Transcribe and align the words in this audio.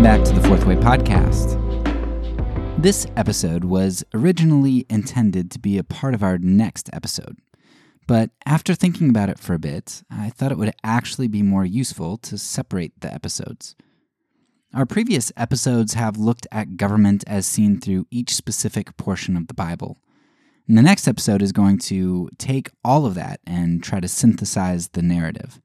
Welcome 0.00 0.22
back 0.22 0.34
to 0.34 0.40
the 0.40 0.48
Fourth 0.48 0.64
Way 0.64 0.76
Podcast. 0.76 1.60
This 2.82 3.06
episode 3.18 3.64
was 3.64 4.02
originally 4.14 4.86
intended 4.88 5.50
to 5.50 5.58
be 5.58 5.76
a 5.76 5.84
part 5.84 6.14
of 6.14 6.22
our 6.22 6.38
next 6.38 6.88
episode, 6.94 7.36
but 8.06 8.30
after 8.46 8.74
thinking 8.74 9.10
about 9.10 9.28
it 9.28 9.38
for 9.38 9.52
a 9.52 9.58
bit, 9.58 10.02
I 10.10 10.30
thought 10.30 10.52
it 10.52 10.56
would 10.56 10.72
actually 10.82 11.28
be 11.28 11.42
more 11.42 11.66
useful 11.66 12.16
to 12.16 12.38
separate 12.38 12.98
the 13.02 13.12
episodes. 13.12 13.76
Our 14.72 14.86
previous 14.86 15.32
episodes 15.36 15.92
have 15.92 16.16
looked 16.16 16.46
at 16.50 16.78
government 16.78 17.22
as 17.26 17.46
seen 17.46 17.78
through 17.78 18.06
each 18.10 18.34
specific 18.34 18.96
portion 18.96 19.36
of 19.36 19.48
the 19.48 19.54
Bible. 19.54 19.98
And 20.66 20.78
the 20.78 20.82
next 20.82 21.08
episode 21.08 21.42
is 21.42 21.52
going 21.52 21.76
to 21.90 22.30
take 22.38 22.70
all 22.82 23.04
of 23.04 23.16
that 23.16 23.40
and 23.46 23.84
try 23.84 24.00
to 24.00 24.08
synthesize 24.08 24.88
the 24.88 25.02
narrative. 25.02 25.60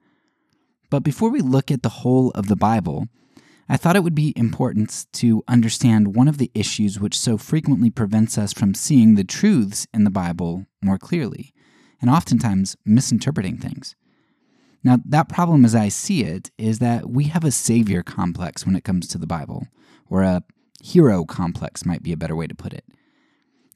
But 0.90 1.04
before 1.04 1.30
we 1.30 1.40
look 1.40 1.72
at 1.72 1.84
the 1.84 2.04
whole 2.04 2.32
of 2.32 2.50
the 2.50 2.58
Bible, 2.58 3.08
I 3.68 3.78
thought 3.78 3.96
it 3.96 4.04
would 4.04 4.16
be 4.16 4.34
important 4.36 5.08
to 5.14 5.44
understand 5.48 6.16
one 6.16 6.28
of 6.28 6.38
the 6.38 6.52
issues 6.54 7.00
which 7.00 7.20
so 7.20 7.38
frequently 7.38 7.90
prevents 7.90 8.38
us 8.38 8.54
from 8.54 8.76
seeing 8.76 9.16
the 9.16 9.24
truths 9.24 9.88
in 9.94 10.04
the 10.04 10.12
Bible 10.12 10.68
more 10.84 11.00
clearly, 11.00 11.52
and 12.00 12.10
oftentimes 12.10 12.76
misinterpreting 12.86 13.58
things. 13.58 13.96
Now, 14.84 15.00
that 15.04 15.30
problem 15.30 15.66
as 15.66 15.74
I 15.74 15.90
see 15.90 16.24
it 16.24 16.52
is 16.60 16.78
that 16.78 17.10
we 17.10 17.24
have 17.26 17.44
a 17.44 17.52
savior 17.52 18.04
complex 18.04 18.68
when 18.68 18.76
it 18.76 18.84
comes 18.84 19.08
to 19.08 19.18
the 19.18 19.26
Bible, 19.26 19.66
or 20.08 20.22
a 20.22 20.44
hero 20.80 21.26
complex 21.26 21.86
might 21.86 22.04
be 22.04 22.12
a 22.12 22.18
better 22.18 22.36
way 22.36 22.46
to 22.46 22.54
put 22.54 22.72
it. 22.72 22.86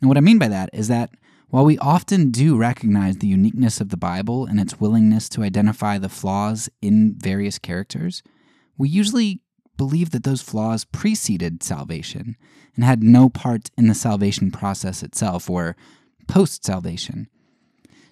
And 0.01 0.07
what 0.07 0.17
I 0.17 0.21
mean 0.21 0.37
by 0.37 0.49
that 0.49 0.69
is 0.71 0.87
that 0.87 1.09
while 1.49 1.65
we 1.65 1.79
often 1.79 2.29
do 2.29 2.55
recognize 2.55 3.17
the 3.17 3.27
uniqueness 3.27 3.81
of 3.81 3.89
the 3.89 3.97
Bible 3.97 4.45
and 4.45 4.59
its 4.59 4.79
willingness 4.79 5.27
to 5.29 5.41
identify 5.41 5.97
the 5.97 6.09
flaws 6.09 6.69
in 6.79 7.15
various 7.17 7.57
characters, 7.57 8.21
we 8.77 8.87
usually 8.87 9.41
believe 9.80 10.11
that 10.11 10.25
those 10.25 10.41
flaws 10.41 10.83
preceded 10.83 11.63
salvation 11.63 12.35
and 12.75 12.83
had 12.83 13.02
no 13.02 13.30
part 13.30 13.72
in 13.77 13.88
the 13.88 13.95
salvation 13.95 14.52
process 14.52 15.02
itself 15.02 15.49
or 15.49 15.77
post 16.27 16.66
salvation. 16.66 17.30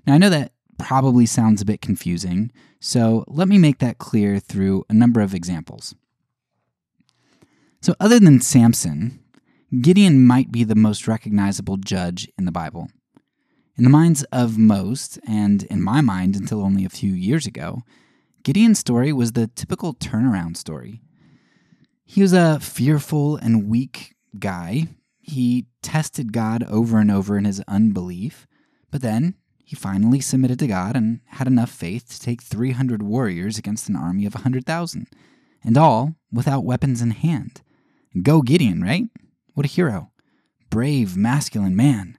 Now, 0.06 0.14
I 0.14 0.18
know 0.18 0.30
that 0.30 0.54
probably 0.80 1.26
sounds 1.26 1.62
a 1.62 1.66
bit 1.66 1.82
confusing, 1.82 2.52
so 2.80 3.26
let 3.28 3.50
me 3.50 3.58
make 3.58 3.80
that 3.80 3.98
clear 3.98 4.40
through 4.40 4.86
a 4.90 4.94
number 4.94 5.20
of 5.20 5.36
examples. 5.36 5.94
So, 7.81 7.96
other 8.00 8.18
than 8.18 8.40
Samson, 8.40 9.20
Gideon 9.81 10.26
might 10.26 10.52
be 10.54 10.64
the 10.64 10.74
most 10.74 11.06
recognizable 11.06 11.76
judge 11.76 12.30
in 12.40 12.46
the 12.46 12.52
Bible. 12.52 12.88
In 13.78 13.84
the 13.84 13.90
minds 13.90 14.24
of 14.31 14.58
most, 14.58 15.20
and 15.28 15.64
in 15.64 15.84
my 15.84 16.00
mind 16.00 16.38
until 16.38 16.64
only 16.64 16.86
a 16.86 16.90
few 16.90 17.12
years 17.12 17.46
ago, 17.46 17.81
Gideon's 18.44 18.80
story 18.80 19.12
was 19.12 19.34
the 19.34 19.48
typical 19.48 19.94
turnaround 19.94 20.56
story. 20.56 21.02
He 22.09 22.22
was 22.22 22.31
a 22.31 22.59
fearful 22.61 23.36
and 23.36 23.67
weak 23.67 24.16
guy. 24.39 24.88
He 25.19 25.67
tested 25.81 26.31
God 26.31 26.63
over 26.63 27.00
and 27.00 27.11
over 27.11 27.38
in 27.38 27.44
his 27.44 27.61
unbelief, 27.67 28.47
but 28.89 29.02
then 29.02 29.36
he 29.66 29.75
finally 29.75 30.22
submitted 30.22 30.58
to 30.59 30.67
God 30.67 30.95
and 30.95 31.19
had 31.25 31.47
enough 31.47 31.69
faith 31.69 32.07
to 32.09 32.19
take 32.19 32.41
300 32.41 33.03
warriors 33.03 33.57
against 33.57 33.90
an 33.90 33.97
army 33.97 34.25
of 34.25 34.35
100,000, 34.35 35.07
and 35.66 35.78
all 35.78 36.16
without 36.31 36.63
weapons 36.63 37.01
in 37.01 37.12
hand. 37.12 37.62
Go 38.23 38.41
Gideon, 38.41 38.81
right? 38.81 39.03
What 39.53 39.66
a 39.66 39.69
hero. 39.69 40.12
Brave, 40.69 41.17
masculine 41.17 41.75
man. 41.75 42.17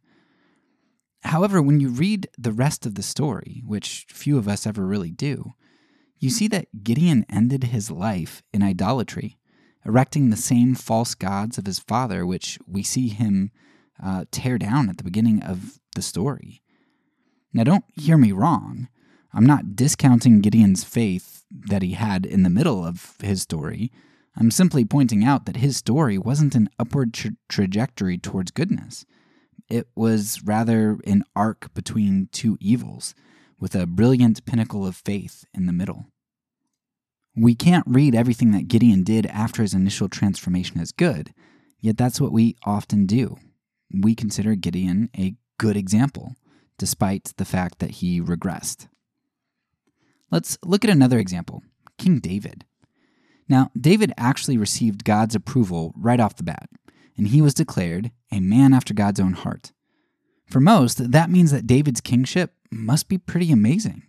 However, 1.23 1.63
when 1.63 1.81
you 1.81 1.89
read 1.89 2.29
the 2.37 2.53
rest 2.53 2.85
of 2.85 2.95
the 2.95 3.03
story, 3.03 3.63
which 3.65 4.05
few 4.11 4.37
of 4.37 4.49
us 4.49 4.67
ever 4.67 4.85
really 4.85 5.11
do, 5.11 5.55
you 6.19 6.29
see 6.29 6.47
that 6.49 6.85
Gideon 6.85 7.25
ended 7.31 7.65
his 7.65 7.91
life 7.91 8.43
in 8.53 8.63
idolatry, 8.63 9.38
erecting 9.89 10.29
the 10.29 10.37
same 10.37 10.75
false 10.75 11.15
gods 11.15 11.57
of 11.57 11.65
his 11.65 11.79
father, 11.79 12.27
which 12.27 12.59
we 12.67 12.83
see 12.83 13.09
him 13.09 13.51
uh, 14.05 14.27
tear 14.31 14.59
down 14.59 14.91
at 14.91 14.99
the 14.99 15.05
beginning 15.05 15.43
of 15.43 15.81
the 15.95 16.03
story. 16.03 16.63
Now, 17.55 17.65
don't 17.65 17.85
hear 17.97 18.19
me 18.19 18.31
wrong. 18.31 18.89
I'm 19.33 19.47
not 19.47 19.75
discounting 19.75 20.41
Gideon's 20.41 20.85
faith 20.85 21.45
that 21.51 21.83
he 21.83 21.93
had 21.93 22.27
in 22.27 22.43
the 22.43 22.51
middle 22.51 22.85
of 22.85 23.15
his 23.23 23.43
story. 23.43 23.91
I'm 24.37 24.51
simply 24.51 24.85
pointing 24.85 25.25
out 25.25 25.47
that 25.47 25.57
his 25.57 25.79
story 25.79 26.19
wasn't 26.19 26.55
an 26.55 26.69
upward 26.79 27.15
tra- 27.15 27.31
trajectory 27.49 28.19
towards 28.19 28.51
goodness. 28.51 29.07
It 29.71 29.89
was 29.95 30.43
rather 30.45 30.99
an 31.07 31.25
arc 31.35 31.73
between 31.75 32.29
two 32.31 32.59
evils, 32.61 33.15
with 33.59 33.75
a 33.75 33.87
brilliant 33.87 34.45
pinnacle 34.45 34.87
of 34.87 34.97
faith 34.97 35.45
in 35.55 35.67
the 35.67 35.73
middle. 35.73 36.07
We 37.41 37.55
can't 37.55 37.85
read 37.87 38.17
everything 38.17 38.51
that 38.51 38.67
Gideon 38.67 39.05
did 39.05 39.27
after 39.27 39.63
his 39.63 39.73
initial 39.73 40.09
transformation 40.09 40.81
as 40.81 40.91
good, 40.91 41.33
yet 41.79 41.97
that's 41.97 42.21
what 42.21 42.33
we 42.33 42.57
often 42.65 43.07
do. 43.07 43.37
We 43.95 44.17
consider 44.17 44.57
Gideon 44.57 45.09
a 45.17 45.37
good 45.57 45.77
example, 45.77 46.35
despite 46.79 47.33
the 47.37 47.45
fact 47.45 47.79
that 47.79 47.93
he 47.93 48.21
regressed. 48.21 48.89
Let's 50.33 50.59
look 50.65 50.85
at 50.85 50.91
another 50.91 51.21
example 51.21 51.63
King 51.97 52.19
David. 52.19 52.65
Now, 53.49 53.71
David 53.81 54.13
actually 54.19 54.59
received 54.59 55.05
God's 55.05 55.37
approval 55.37 55.95
right 55.97 56.19
off 56.19 56.37
the 56.37 56.43
bat 56.43 56.69
and 57.17 57.29
he 57.29 57.41
was 57.41 57.55
declared 57.55 58.11
a 58.33 58.41
man 58.41 58.75
after 58.75 58.93
God's 58.93 59.21
own 59.21 59.35
heart. 59.35 59.73
For 60.47 60.61
most, 60.61 61.13
that 61.13 61.31
means 61.31 61.53
that 61.53 61.69
David's 61.69 62.01
kingship 62.01 62.55
must 62.71 63.09
be 63.09 63.17
pretty 63.17 63.53
amazing. 63.53 64.08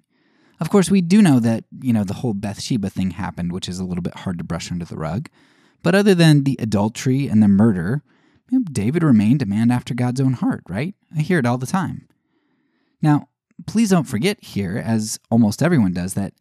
Of 0.60 0.70
course, 0.70 0.92
we 0.92 1.02
do 1.02 1.22
know 1.22 1.40
that, 1.40 1.64
you 1.82 1.94
know, 1.94 2.04
the 2.04 2.16
whole 2.16 2.34
Bathsheba 2.34 2.90
thing 2.90 3.12
happened, 3.12 3.52
which 3.52 3.70
is 3.70 3.80
a 3.80 3.86
little 3.86 4.02
bit 4.02 4.16
hard 4.16 4.38
to 4.40 4.44
brush 4.44 4.72
under 4.72 4.86
the 4.86 4.98
rug. 4.98 5.30
But 5.84 5.96
other 5.96 6.14
than 6.14 6.44
the 6.44 6.58
adultery 6.60 7.28
and 7.28 7.42
the 7.42 7.48
murder, 7.48 8.04
David 8.72 9.04
remained 9.04 9.42
a 9.42 9.46
man 9.46 9.72
after 9.72 9.94
God's 9.94 10.20
own 10.20 10.34
heart, 10.34 10.64
right? 10.68 10.96
I 11.16 11.22
hear 11.22 11.40
it 11.40 11.46
all 11.46 11.58
the 11.58 11.66
time. 11.66 12.08
Now, 13.02 13.30
please 13.68 13.90
don't 13.90 14.04
forget 14.04 14.44
here, 14.44 14.82
as 14.84 15.20
almost 15.32 15.64
everyone 15.64 15.94
does, 15.94 16.16
that 16.16 16.34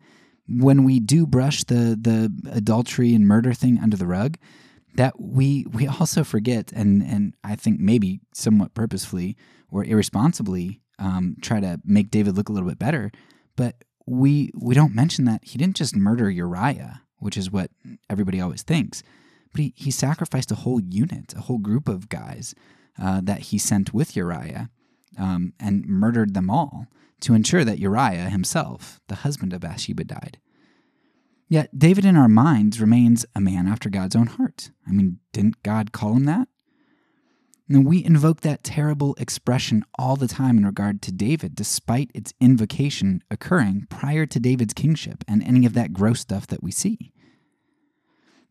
when 0.48 0.82
we 0.82 0.98
do 0.98 1.26
brush 1.26 1.62
the, 1.64 1.96
the 2.00 2.32
adultery 2.50 3.14
and 3.14 3.26
murder 3.26 3.52
thing 3.52 3.78
under 3.80 3.96
the 3.96 4.06
rug, 4.06 4.38
that 4.94 5.20
we 5.20 5.64
we 5.72 5.86
also 5.86 6.24
forget 6.24 6.72
and 6.72 7.02
and 7.02 7.34
I 7.44 7.54
think 7.54 7.78
maybe 7.78 8.20
somewhat 8.32 8.74
purposefully 8.74 9.36
or 9.70 9.84
irresponsibly 9.84 10.80
um, 10.98 11.36
try 11.40 11.60
to 11.60 11.80
make 11.84 12.10
David 12.10 12.36
look 12.36 12.48
a 12.48 12.52
little 12.52 12.68
bit 12.68 12.78
better, 12.78 13.12
but 13.54 13.76
we 14.08 14.50
we 14.54 14.74
don't 14.74 14.94
mention 14.94 15.24
that 15.26 15.44
he 15.44 15.58
didn't 15.58 15.76
just 15.76 15.96
murder 15.96 16.30
Uriah, 16.30 17.02
which 17.18 17.36
is 17.36 17.50
what 17.50 17.70
everybody 18.08 18.40
always 18.40 18.62
thinks, 18.62 19.02
but 19.52 19.60
he, 19.60 19.72
he 19.76 19.90
sacrificed 19.90 20.50
a 20.50 20.56
whole 20.56 20.80
unit, 20.80 21.34
a 21.36 21.42
whole 21.42 21.58
group 21.58 21.88
of 21.88 22.08
guys 22.08 22.54
uh, 23.00 23.20
that 23.22 23.40
he 23.40 23.58
sent 23.58 23.94
with 23.94 24.16
Uriah 24.16 24.70
um, 25.18 25.52
and 25.60 25.86
murdered 25.86 26.34
them 26.34 26.50
all 26.50 26.86
to 27.20 27.34
ensure 27.34 27.64
that 27.64 27.78
Uriah 27.78 28.30
himself, 28.30 29.00
the 29.08 29.16
husband 29.16 29.52
of 29.52 29.60
Bathsheba, 29.60 30.04
died. 30.04 30.38
Yet 31.48 31.76
David 31.76 32.04
in 32.04 32.16
our 32.16 32.28
minds 32.28 32.80
remains 32.80 33.24
a 33.34 33.40
man 33.40 33.66
after 33.66 33.88
God's 33.88 34.14
own 34.14 34.26
heart. 34.26 34.70
I 34.86 34.92
mean, 34.92 35.18
didn't 35.32 35.62
God 35.62 35.92
call 35.92 36.14
him 36.14 36.24
that? 36.24 36.48
And 37.68 37.86
we 37.86 38.02
invoke 38.02 38.40
that 38.40 38.64
terrible 38.64 39.14
expression 39.18 39.84
all 39.98 40.16
the 40.16 40.28
time 40.28 40.56
in 40.56 40.64
regard 40.64 41.02
to 41.02 41.12
David, 41.12 41.54
despite 41.54 42.10
its 42.14 42.32
invocation 42.40 43.22
occurring 43.30 43.86
prior 43.90 44.24
to 44.24 44.40
David's 44.40 44.72
kingship 44.72 45.22
and 45.28 45.42
any 45.42 45.66
of 45.66 45.74
that 45.74 45.92
gross 45.92 46.20
stuff 46.20 46.46
that 46.46 46.62
we 46.62 46.70
see. 46.70 47.12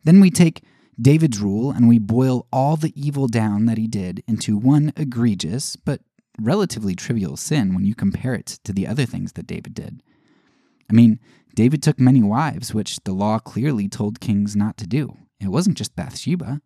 Then 0.04 0.20
we 0.20 0.30
take 0.30 0.62
David's 1.00 1.40
rule 1.40 1.70
and 1.70 1.88
we 1.88 1.98
boil 1.98 2.46
all 2.52 2.76
the 2.76 2.92
evil 3.00 3.26
down 3.26 3.66
that 3.66 3.78
he 3.78 3.88
did 3.88 4.22
into 4.26 4.56
one 4.56 4.92
egregious 4.96 5.76
but 5.76 6.00
relatively 6.40 6.94
trivial 6.94 7.36
sin 7.36 7.74
when 7.74 7.84
you 7.84 7.94
compare 7.94 8.34
it 8.34 8.46
to 8.64 8.72
the 8.72 8.86
other 8.86 9.04
things 9.04 9.32
that 9.32 9.46
David 9.46 9.74
did. 9.74 10.02
I 10.88 10.92
mean, 10.92 11.18
David 11.54 11.82
took 11.82 11.98
many 11.98 12.22
wives, 12.22 12.72
which 12.72 13.00
the 13.04 13.12
law 13.12 13.40
clearly 13.40 13.88
told 13.88 14.20
kings 14.20 14.54
not 14.54 14.76
to 14.78 14.86
do. 14.86 15.16
It 15.40 15.48
wasn't 15.48 15.76
just 15.76 15.96
Bathsheba. 15.96 16.60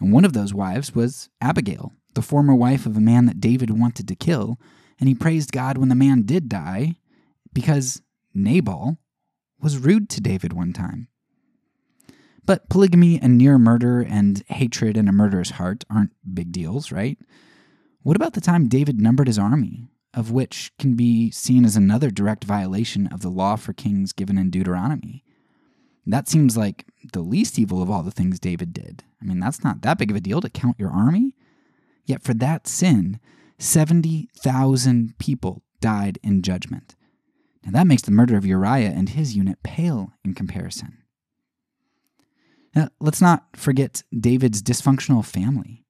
And 0.00 0.12
one 0.12 0.24
of 0.24 0.32
those 0.32 0.54
wives 0.54 0.94
was 0.94 1.28
Abigail, 1.40 1.92
the 2.14 2.22
former 2.22 2.54
wife 2.54 2.86
of 2.86 2.96
a 2.96 3.00
man 3.00 3.26
that 3.26 3.40
David 3.40 3.70
wanted 3.70 4.08
to 4.08 4.14
kill, 4.14 4.58
and 4.98 5.08
he 5.08 5.14
praised 5.14 5.52
God 5.52 5.78
when 5.78 5.88
the 5.88 5.94
man 5.94 6.22
did 6.22 6.48
die 6.48 6.96
because 7.52 8.02
Nabal 8.34 8.98
was 9.60 9.78
rude 9.78 10.08
to 10.10 10.20
David 10.20 10.52
one 10.52 10.72
time. 10.72 11.08
But 12.46 12.68
polygamy 12.68 13.20
and 13.20 13.36
near 13.36 13.58
murder 13.58 14.00
and 14.00 14.42
hatred 14.48 14.96
and 14.96 15.08
a 15.08 15.12
murderous 15.12 15.50
heart 15.50 15.84
aren't 15.90 16.12
big 16.34 16.52
deals, 16.52 16.90
right? 16.90 17.18
What 18.02 18.16
about 18.16 18.32
the 18.32 18.40
time 18.40 18.68
David 18.68 18.98
numbered 18.98 19.26
his 19.26 19.38
army? 19.38 19.90
of 20.14 20.30
which 20.30 20.72
can 20.78 20.94
be 20.94 21.30
seen 21.30 21.64
as 21.64 21.76
another 21.76 22.10
direct 22.10 22.44
violation 22.44 23.06
of 23.08 23.20
the 23.20 23.28
law 23.28 23.56
for 23.56 23.72
kings 23.72 24.12
given 24.12 24.38
in 24.38 24.50
Deuteronomy. 24.50 25.24
That 26.10 26.28
seems 26.28 26.56
like 26.56 26.86
the 27.12 27.20
least 27.20 27.58
evil 27.58 27.82
of 27.82 27.90
all 27.90 28.02
the 28.02 28.10
things 28.10 28.40
David 28.40 28.72
did. 28.72 29.04
I 29.22 29.24
mean, 29.24 29.40
that's 29.40 29.62
not 29.62 29.82
that 29.82 29.98
big 29.98 30.10
of 30.10 30.16
a 30.16 30.20
deal 30.20 30.40
to 30.40 30.50
count 30.50 30.78
your 30.78 30.90
army. 30.90 31.34
Yet 32.04 32.22
for 32.22 32.34
that 32.34 32.66
sin, 32.66 33.20
70,000 33.58 35.18
people 35.18 35.62
died 35.80 36.18
in 36.22 36.42
judgment. 36.42 36.96
Now 37.64 37.72
that 37.72 37.86
makes 37.86 38.02
the 38.02 38.10
murder 38.10 38.36
of 38.36 38.46
Uriah 38.46 38.90
and 38.90 39.10
his 39.10 39.36
unit 39.36 39.62
pale 39.62 40.12
in 40.24 40.34
comparison. 40.34 40.98
Now, 42.74 42.88
let's 43.00 43.20
not 43.20 43.46
forget 43.56 44.02
David's 44.16 44.62
dysfunctional 44.62 45.24
family. 45.24 45.84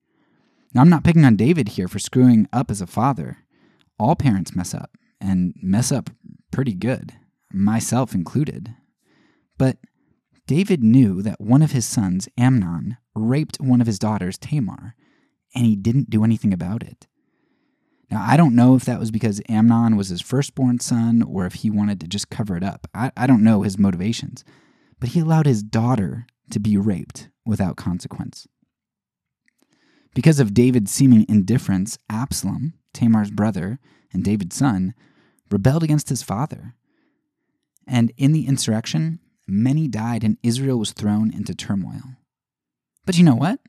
Now, 0.73 0.81
I'm 0.81 0.89
not 0.89 1.05
picking 1.05 1.25
on 1.25 1.37
David 1.37 1.71
here 1.71 1.89
for 1.89 1.99
screwing 1.99 2.49
up 2.53 2.71
as 2.71 2.81
a 2.81 2.87
father. 2.87 3.39
All 3.99 4.17
parents 4.17 4.57
mess 4.57 4.73
up, 4.73 4.97
and 5.21 5.53
mess 5.63 5.93
up 5.93 6.11
pretty 6.51 6.73
good, 6.73 7.13
myself 7.53 8.15
included. 8.15 8.75
But 9.59 9.77
David 10.51 10.83
knew 10.83 11.23
that 11.23 11.41
one 11.41 11.63
of 11.63 11.71
his 11.71 11.87
sons, 11.87 12.29
Amnon, 12.37 12.97
raped 13.15 13.61
one 13.61 13.81
of 13.81 13.87
his 13.87 14.01
daughters, 14.01 14.37
Tamar, 14.37 14.97
and 15.55 15.65
he 15.65 15.77
didn't 15.77 16.11
do 16.11 16.25
anything 16.25 16.53
about 16.53 16.83
it. 16.83 17.07
Now, 18.11 18.25
I 18.27 18.37
don't 18.37 18.57
know 18.57 18.75
if 18.75 18.85
that 18.85 18.99
was 18.99 19.13
because 19.13 19.41
Amnon 19.49 19.95
was 19.95 20.09
his 20.09 20.21
firstborn 20.21 20.81
son 20.81 21.23
or 21.23 21.47
if 21.47 21.55
he 21.55 21.71
wanted 21.71 22.01
to 22.01 22.09
just 22.09 22.31
cover 22.31 22.57
it 22.57 22.65
up. 22.65 22.89
I, 22.93 23.13
I 23.17 23.29
don't 23.29 23.45
know 23.45 23.63
his 23.63 23.79
motivations, 23.79 24.45
but 24.99 25.11
he 25.11 25.21
allowed 25.21 25.47
his 25.47 25.63
daughter 25.63 26.27
to 26.51 26.59
be 26.59 26.77
raped 26.77 27.29
without 27.47 27.77
consequence. 27.77 28.49
Because 30.17 30.41
of 30.41 30.53
David's 30.53 30.91
seeming 30.91 31.27
indifference, 31.29 31.97
Absalom, 32.11 32.75
Tamar's 32.93 33.31
brother 33.31 33.79
and 34.13 34.25
David's 34.25 34.57
son, 34.57 34.95
rebelled 35.49 35.85
against 35.85 36.09
his 36.09 36.25
father. 36.25 36.75
And 37.87 38.13
in 38.17 38.33
the 38.33 38.49
insurrection, 38.49 39.21
many 39.51 39.89
died 39.89 40.25
and 40.25 40.39
Israel 40.43 40.79
was 40.79 40.93
thrown 40.93 41.33
into 41.33 41.55
turmoil. 41.55 42.17
But 43.07 43.19
you 43.19 43.25
know 43.25 43.35
what? 43.35 43.61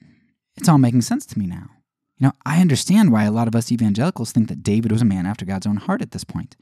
It's 0.55 0.69
all 0.69 0.77
making 0.77 1.01
sense 1.01 1.25
to 1.27 1.39
me 1.39 1.47
now. 1.47 1.69
You 2.17 2.27
know, 2.27 2.33
I 2.45 2.61
understand 2.61 3.11
why 3.11 3.23
a 3.23 3.31
lot 3.31 3.47
of 3.47 3.55
us 3.55 3.71
evangelicals 3.71 4.31
think 4.31 4.47
that 4.49 4.63
David 4.63 4.91
was 4.91 5.01
a 5.01 5.05
man 5.05 5.25
after 5.25 5.45
God's 5.45 5.65
own 5.65 5.77
heart 5.77 6.01
at 6.01 6.11
this 6.11 6.23
point. 6.23 6.55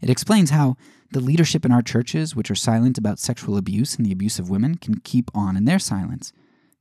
It 0.00 0.08
explains 0.08 0.50
how 0.50 0.76
the 1.10 1.20
leadership 1.20 1.66
in 1.66 1.72
our 1.72 1.82
churches, 1.82 2.34
which 2.34 2.50
are 2.50 2.54
silent 2.54 2.96
about 2.96 3.18
sexual 3.18 3.56
abuse 3.56 3.96
and 3.96 4.06
the 4.06 4.12
abuse 4.12 4.38
of 4.38 4.48
women, 4.48 4.76
can 4.76 5.00
keep 5.00 5.30
on 5.34 5.56
in 5.56 5.66
their 5.66 5.78
silence. 5.78 6.32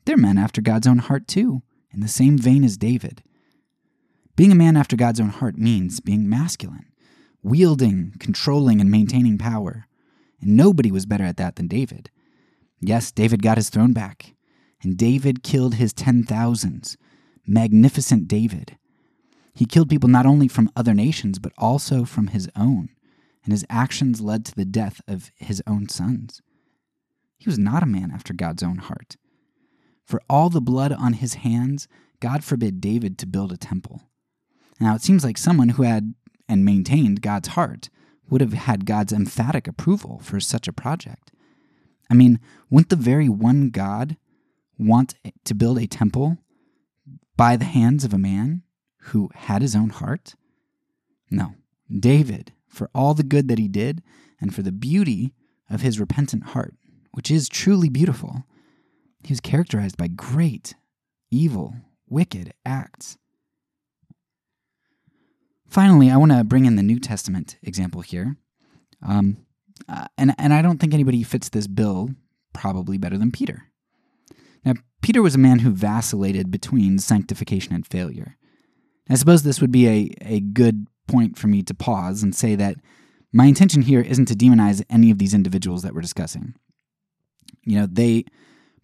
They're 0.05 0.15
men 0.15 0.37
after 0.37 0.61
God's 0.61 0.87
own 0.87 0.99
heart, 0.99 1.27
too, 1.27 1.61
in 1.91 1.99
the 1.99 2.07
same 2.07 2.37
vein 2.37 2.63
as 2.63 2.77
David. 2.77 3.21
Being 4.37 4.53
a 4.53 4.55
man 4.55 4.77
after 4.77 4.95
God's 4.95 5.19
own 5.19 5.29
heart 5.29 5.57
means 5.57 5.99
being 5.99 6.29
masculine, 6.29 6.85
wielding, 7.43 8.13
controlling, 8.19 8.79
and 8.79 8.89
maintaining 8.89 9.37
power. 9.37 9.87
And 10.41 10.55
nobody 10.55 10.91
was 10.91 11.05
better 11.05 11.23
at 11.23 11.37
that 11.37 11.55
than 11.55 11.67
David. 11.67 12.09
Yes, 12.79 13.11
David 13.11 13.41
got 13.41 13.57
his 13.57 13.69
throne 13.69 13.93
back, 13.93 14.35
and 14.81 14.97
David 14.97 15.43
killed 15.43 15.75
his 15.75 15.93
ten 15.93 16.23
thousands. 16.23 16.97
Magnificent 17.45 18.27
David. 18.27 18.77
He 19.53 19.65
killed 19.65 19.89
people 19.89 20.09
not 20.09 20.25
only 20.25 20.47
from 20.47 20.69
other 20.75 20.93
nations, 20.93 21.39
but 21.39 21.51
also 21.57 22.05
from 22.05 22.27
his 22.27 22.47
own, 22.55 22.89
and 23.43 23.51
his 23.51 23.65
actions 23.69 24.21
led 24.21 24.45
to 24.45 24.55
the 24.55 24.65
death 24.65 25.01
of 25.07 25.31
his 25.35 25.61
own 25.67 25.89
sons. 25.89 26.41
He 27.37 27.49
was 27.49 27.57
not 27.57 27.83
a 27.83 27.87
man 27.87 28.11
after 28.11 28.33
God's 28.33 28.63
own 28.63 28.77
heart. 28.77 29.17
For 30.05 30.21
all 30.29 30.49
the 30.49 30.61
blood 30.61 30.91
on 30.91 31.13
his 31.13 31.35
hands, 31.35 31.87
God 32.19 32.43
forbid 32.43 32.81
David 32.81 33.17
to 33.17 33.25
build 33.25 33.51
a 33.51 33.57
temple. 33.57 34.03
Now, 34.79 34.95
it 34.95 35.01
seems 35.01 35.23
like 35.23 35.37
someone 35.37 35.69
who 35.69 35.83
had 35.83 36.13
and 36.47 36.65
maintained 36.65 37.21
God's 37.21 37.49
heart 37.49 37.89
would 38.29 38.41
have 38.41 38.53
had 38.53 38.85
God's 38.85 39.13
emphatic 39.13 39.67
approval 39.67 40.19
for 40.23 40.39
such 40.39 40.67
a 40.67 40.73
project. 40.73 41.31
I 42.09 42.13
mean, 42.13 42.39
wouldn't 42.69 42.89
the 42.89 42.95
very 42.95 43.29
one 43.29 43.69
God 43.69 44.17
want 44.77 45.15
to 45.45 45.53
build 45.53 45.77
a 45.77 45.87
temple 45.87 46.37
by 47.35 47.55
the 47.55 47.65
hands 47.65 48.03
of 48.03 48.13
a 48.13 48.17
man 48.17 48.63
who 49.03 49.29
had 49.33 49.61
his 49.61 49.75
own 49.75 49.89
heart? 49.89 50.35
No. 51.29 51.55
David, 51.91 52.53
for 52.67 52.89
all 52.93 53.13
the 53.13 53.23
good 53.23 53.47
that 53.47 53.59
he 53.59 53.67
did 53.67 54.01
and 54.39 54.53
for 54.53 54.61
the 54.61 54.71
beauty 54.71 55.33
of 55.69 55.81
his 55.81 55.99
repentant 55.99 56.43
heart, 56.43 56.75
which 57.11 57.31
is 57.31 57.49
truly 57.49 57.89
beautiful, 57.89 58.43
he 59.23 59.31
was 59.31 59.39
characterized 59.39 59.97
by 59.97 60.07
great, 60.07 60.75
evil, 61.29 61.75
wicked 62.07 62.53
acts. 62.65 63.17
Finally, 65.69 66.09
I 66.09 66.17
want 66.17 66.31
to 66.31 66.43
bring 66.43 66.65
in 66.65 66.75
the 66.75 66.83
New 66.83 66.99
Testament 66.99 67.57
example 67.61 68.01
here. 68.01 68.37
Um, 69.07 69.37
uh, 69.87 70.05
and, 70.17 70.33
and 70.37 70.53
I 70.53 70.61
don't 70.61 70.79
think 70.79 70.93
anybody 70.93 71.23
fits 71.23 71.49
this 71.49 71.67
bill 71.67 72.09
probably 72.53 72.97
better 72.97 73.17
than 73.17 73.31
Peter. 73.31 73.63
Now, 74.65 74.73
Peter 75.01 75.21
was 75.21 75.35
a 75.35 75.39
man 75.39 75.59
who 75.59 75.71
vacillated 75.71 76.51
between 76.51 76.99
sanctification 76.99 77.73
and 77.73 77.85
failure. 77.85 78.35
I 79.09 79.15
suppose 79.15 79.43
this 79.43 79.61
would 79.61 79.71
be 79.71 79.87
a, 79.87 80.11
a 80.21 80.39
good 80.39 80.87
point 81.07 81.37
for 81.37 81.47
me 81.47 81.63
to 81.63 81.73
pause 81.73 82.21
and 82.21 82.35
say 82.35 82.55
that 82.55 82.75
my 83.31 83.45
intention 83.45 83.83
here 83.83 84.01
isn't 84.01 84.25
to 84.25 84.35
demonize 84.35 84.83
any 84.89 85.11
of 85.11 85.19
these 85.19 85.33
individuals 85.33 85.83
that 85.83 85.93
we're 85.93 86.01
discussing. 86.01 86.55
You 87.63 87.79
know, 87.79 87.87
they 87.89 88.25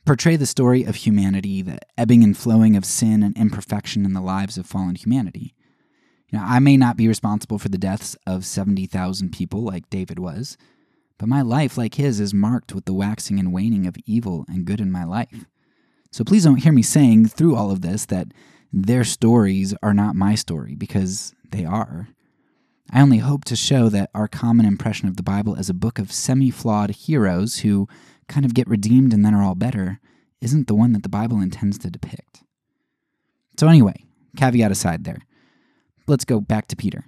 portray 0.05 0.35
the 0.35 0.45
story 0.45 0.83
of 0.83 0.95
humanity, 0.95 1.61
the 1.61 1.79
ebbing 1.97 2.23
and 2.23 2.38
flowing 2.38 2.75
of 2.75 2.85
sin 2.85 3.23
and 3.23 3.35
imperfection 3.35 4.05
in 4.05 4.13
the 4.13 4.21
lives 4.21 4.57
of 4.57 4.67
fallen 4.67 4.95
humanity. 4.95 5.54
You 6.30 6.39
know, 6.39 6.45
I 6.45 6.60
may 6.60 6.77
not 6.77 6.98
be 6.98 7.07
responsible 7.07 7.60
for 7.60 7.69
the 7.69 7.77
deaths 7.77 8.18
of 8.25 8.45
70,000 8.45 9.31
people 9.31 9.62
like 9.62 9.89
David 9.89 10.19
was, 10.19 10.57
but 11.18 11.30
my 11.30 11.42
life, 11.42 11.77
like 11.77 11.95
his, 11.95 12.19
is 12.19 12.33
marked 12.33 12.74
with 12.74 12.86
the 12.86 12.94
waxing 12.94 13.39
and 13.39 13.54
waning 13.54 13.86
of 13.86 13.95
evil 14.06 14.45
and 14.48 14.66
good 14.66 14.81
in 14.81 14.92
my 14.92 15.04
life. 15.04 15.45
So 16.12 16.24
please 16.24 16.44
don't 16.44 16.57
hear 16.57 16.74
me 16.74 16.81
saying 16.81 17.27
through 17.27 17.56
all 17.56 17.72
of 17.72 17.81
this 17.81 18.06
that 18.06 18.27
their 18.74 19.04
stories 19.04 19.74
are 19.81 19.94
not 19.94 20.16
my 20.16 20.36
story, 20.36 20.75
because 20.75 21.33
they 21.51 21.63
are. 21.63 22.10
I 22.92 23.01
only 23.01 23.19
hope 23.19 23.45
to 23.45 23.56
show 23.56 23.89
that 23.89 24.10
our 24.13 24.27
common 24.27 24.66
impression 24.66 25.07
of 25.07 25.18
the 25.18 25.24
Bible 25.24 25.56
as 25.56 25.69
a 25.69 25.74
book 25.74 25.98
of 25.98 26.12
semi 26.12 26.51
flawed 26.51 26.92
heroes 26.92 27.60
who 27.60 27.88
kind 28.27 28.45
of 28.45 28.54
get 28.54 28.68
redeemed 28.68 29.13
and 29.13 29.24
then 29.24 29.33
are 29.33 29.44
all 29.44 29.56
better 29.56 30.00
isn't 30.42 30.68
the 30.68 30.75
one 30.75 30.92
that 30.94 31.04
the 31.04 31.10
Bible 31.10 31.39
intends 31.39 31.77
to 31.80 31.89
depict. 31.89 32.44
So, 33.57 33.68
anyway, 33.68 34.06
caveat 34.36 34.72
aside 34.72 35.05
there 35.05 35.20
let's 36.07 36.25
go 36.25 36.39
back 36.39 36.67
to 36.67 36.75
Peter. 36.75 37.05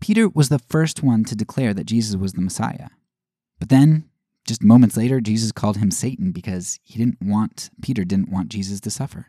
Peter 0.00 0.28
was 0.28 0.48
the 0.48 0.58
first 0.58 1.02
one 1.02 1.24
to 1.24 1.34
declare 1.34 1.72
that 1.74 1.86
Jesus 1.86 2.16
was 2.16 2.34
the 2.34 2.40
Messiah. 2.40 2.88
But 3.58 3.70
then, 3.70 4.08
just 4.46 4.62
moments 4.62 4.96
later, 4.96 5.20
Jesus 5.20 5.52
called 5.52 5.78
him 5.78 5.90
Satan 5.90 6.32
because 6.32 6.78
he 6.84 6.98
didn't 6.98 7.18
want, 7.20 7.70
Peter 7.82 8.04
didn't 8.04 8.30
want 8.30 8.48
Jesus 8.48 8.80
to 8.80 8.90
suffer. 8.90 9.26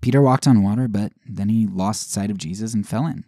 Peter 0.00 0.20
walked 0.20 0.46
on 0.46 0.62
water, 0.62 0.88
but 0.88 1.12
then 1.26 1.48
he 1.48 1.66
lost 1.66 2.12
sight 2.12 2.30
of 2.30 2.38
Jesus 2.38 2.74
and 2.74 2.86
fell 2.86 3.06
in. 3.06 3.24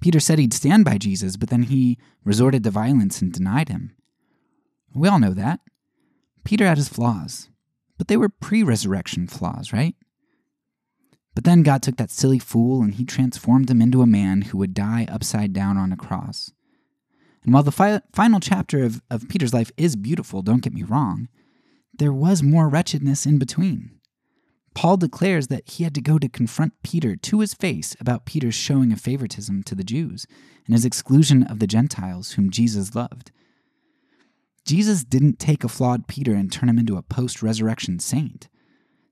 Peter 0.00 0.20
said 0.20 0.38
he'd 0.38 0.54
stand 0.54 0.84
by 0.84 0.96
Jesus, 0.96 1.36
but 1.36 1.50
then 1.50 1.64
he 1.64 1.98
resorted 2.24 2.64
to 2.64 2.70
violence 2.70 3.20
and 3.20 3.32
denied 3.32 3.68
him. 3.68 3.94
We 4.94 5.08
all 5.08 5.18
know 5.18 5.34
that. 5.34 5.60
Peter 6.44 6.66
had 6.66 6.78
his 6.78 6.88
flaws, 6.88 7.50
but 7.98 8.08
they 8.08 8.16
were 8.16 8.28
pre 8.28 8.62
resurrection 8.62 9.26
flaws, 9.26 9.72
right? 9.72 9.94
But 11.38 11.44
then 11.44 11.62
God 11.62 11.84
took 11.84 11.98
that 11.98 12.10
silly 12.10 12.40
fool 12.40 12.82
and 12.82 12.92
he 12.92 13.04
transformed 13.04 13.70
him 13.70 13.80
into 13.80 14.02
a 14.02 14.08
man 14.08 14.42
who 14.42 14.58
would 14.58 14.74
die 14.74 15.06
upside 15.08 15.52
down 15.52 15.76
on 15.76 15.92
a 15.92 15.96
cross. 15.96 16.50
And 17.44 17.54
while 17.54 17.62
the 17.62 17.70
fi- 17.70 18.00
final 18.12 18.40
chapter 18.40 18.82
of, 18.82 19.00
of 19.08 19.28
Peter's 19.28 19.54
life 19.54 19.70
is 19.76 19.94
beautiful, 19.94 20.42
don't 20.42 20.64
get 20.64 20.72
me 20.72 20.82
wrong, 20.82 21.28
there 21.96 22.12
was 22.12 22.42
more 22.42 22.68
wretchedness 22.68 23.24
in 23.24 23.38
between. 23.38 24.00
Paul 24.74 24.96
declares 24.96 25.46
that 25.46 25.68
he 25.70 25.84
had 25.84 25.94
to 25.94 26.00
go 26.00 26.18
to 26.18 26.28
confront 26.28 26.82
Peter 26.82 27.14
to 27.14 27.38
his 27.38 27.54
face 27.54 27.94
about 28.00 28.26
Peter's 28.26 28.56
showing 28.56 28.92
of 28.92 29.00
favoritism 29.00 29.62
to 29.62 29.76
the 29.76 29.84
Jews 29.84 30.26
and 30.66 30.74
his 30.74 30.84
exclusion 30.84 31.44
of 31.44 31.60
the 31.60 31.68
Gentiles 31.68 32.32
whom 32.32 32.50
Jesus 32.50 32.96
loved. 32.96 33.30
Jesus 34.66 35.04
didn't 35.04 35.38
take 35.38 35.62
a 35.62 35.68
flawed 35.68 36.08
Peter 36.08 36.34
and 36.34 36.50
turn 36.50 36.68
him 36.68 36.80
into 36.80 36.96
a 36.96 37.02
post 37.02 37.44
resurrection 37.44 38.00
saint. 38.00 38.48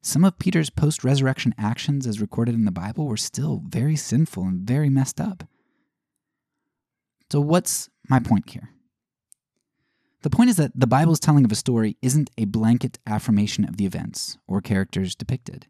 Some 0.03 0.25
of 0.25 0.39
Peter's 0.39 0.71
post 0.71 1.03
resurrection 1.03 1.55
actions, 1.59 2.07
as 2.07 2.21
recorded 2.21 2.55
in 2.55 2.65
the 2.65 2.71
Bible, 2.71 3.07
were 3.07 3.17
still 3.17 3.63
very 3.67 3.97
sinful 3.97 4.45
and 4.45 4.61
very 4.61 4.89
messed 4.89 5.21
up. 5.21 5.45
So, 7.31 7.41
what's 7.41 7.89
my 8.09 8.21
point 8.21 8.51
here? 8.51 8.71
The 10.23 10.31
point 10.31 10.51
is 10.51 10.57
that 10.57 10.73
the 10.75 10.87
Bible's 10.87 11.21
telling 11.21 11.45
of 11.45 11.53
a 11.53 11.57
story 11.57 11.97
isn't 12.03 12.31
a 12.39 12.47
blanket 12.47 12.99
affirmation 13.07 13.65
of 13.65 13.77
the 13.77 13.87
events 13.87 14.39
or 14.47 14.61
characters 14.61 15.15
depicted. 15.15 15.67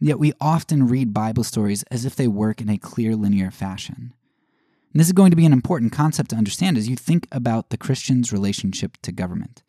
Yet 0.00 0.18
we 0.18 0.32
often 0.40 0.88
read 0.88 1.12
Bible 1.12 1.44
stories 1.44 1.82
as 1.84 2.04
if 2.04 2.16
they 2.16 2.26
work 2.26 2.60
in 2.60 2.70
a 2.70 2.78
clear 2.78 3.14
linear 3.14 3.50
fashion. 3.50 4.14
And 4.92 4.98
this 4.98 5.06
is 5.06 5.12
going 5.12 5.30
to 5.30 5.36
be 5.36 5.46
an 5.46 5.52
important 5.52 5.92
concept 5.92 6.30
to 6.30 6.36
understand 6.36 6.76
as 6.76 6.88
you 6.88 6.96
think 6.96 7.28
about 7.30 7.70
the 7.70 7.76
Christian's 7.76 8.32
relationship 8.32 8.96
to 9.02 9.12
government. 9.12 9.62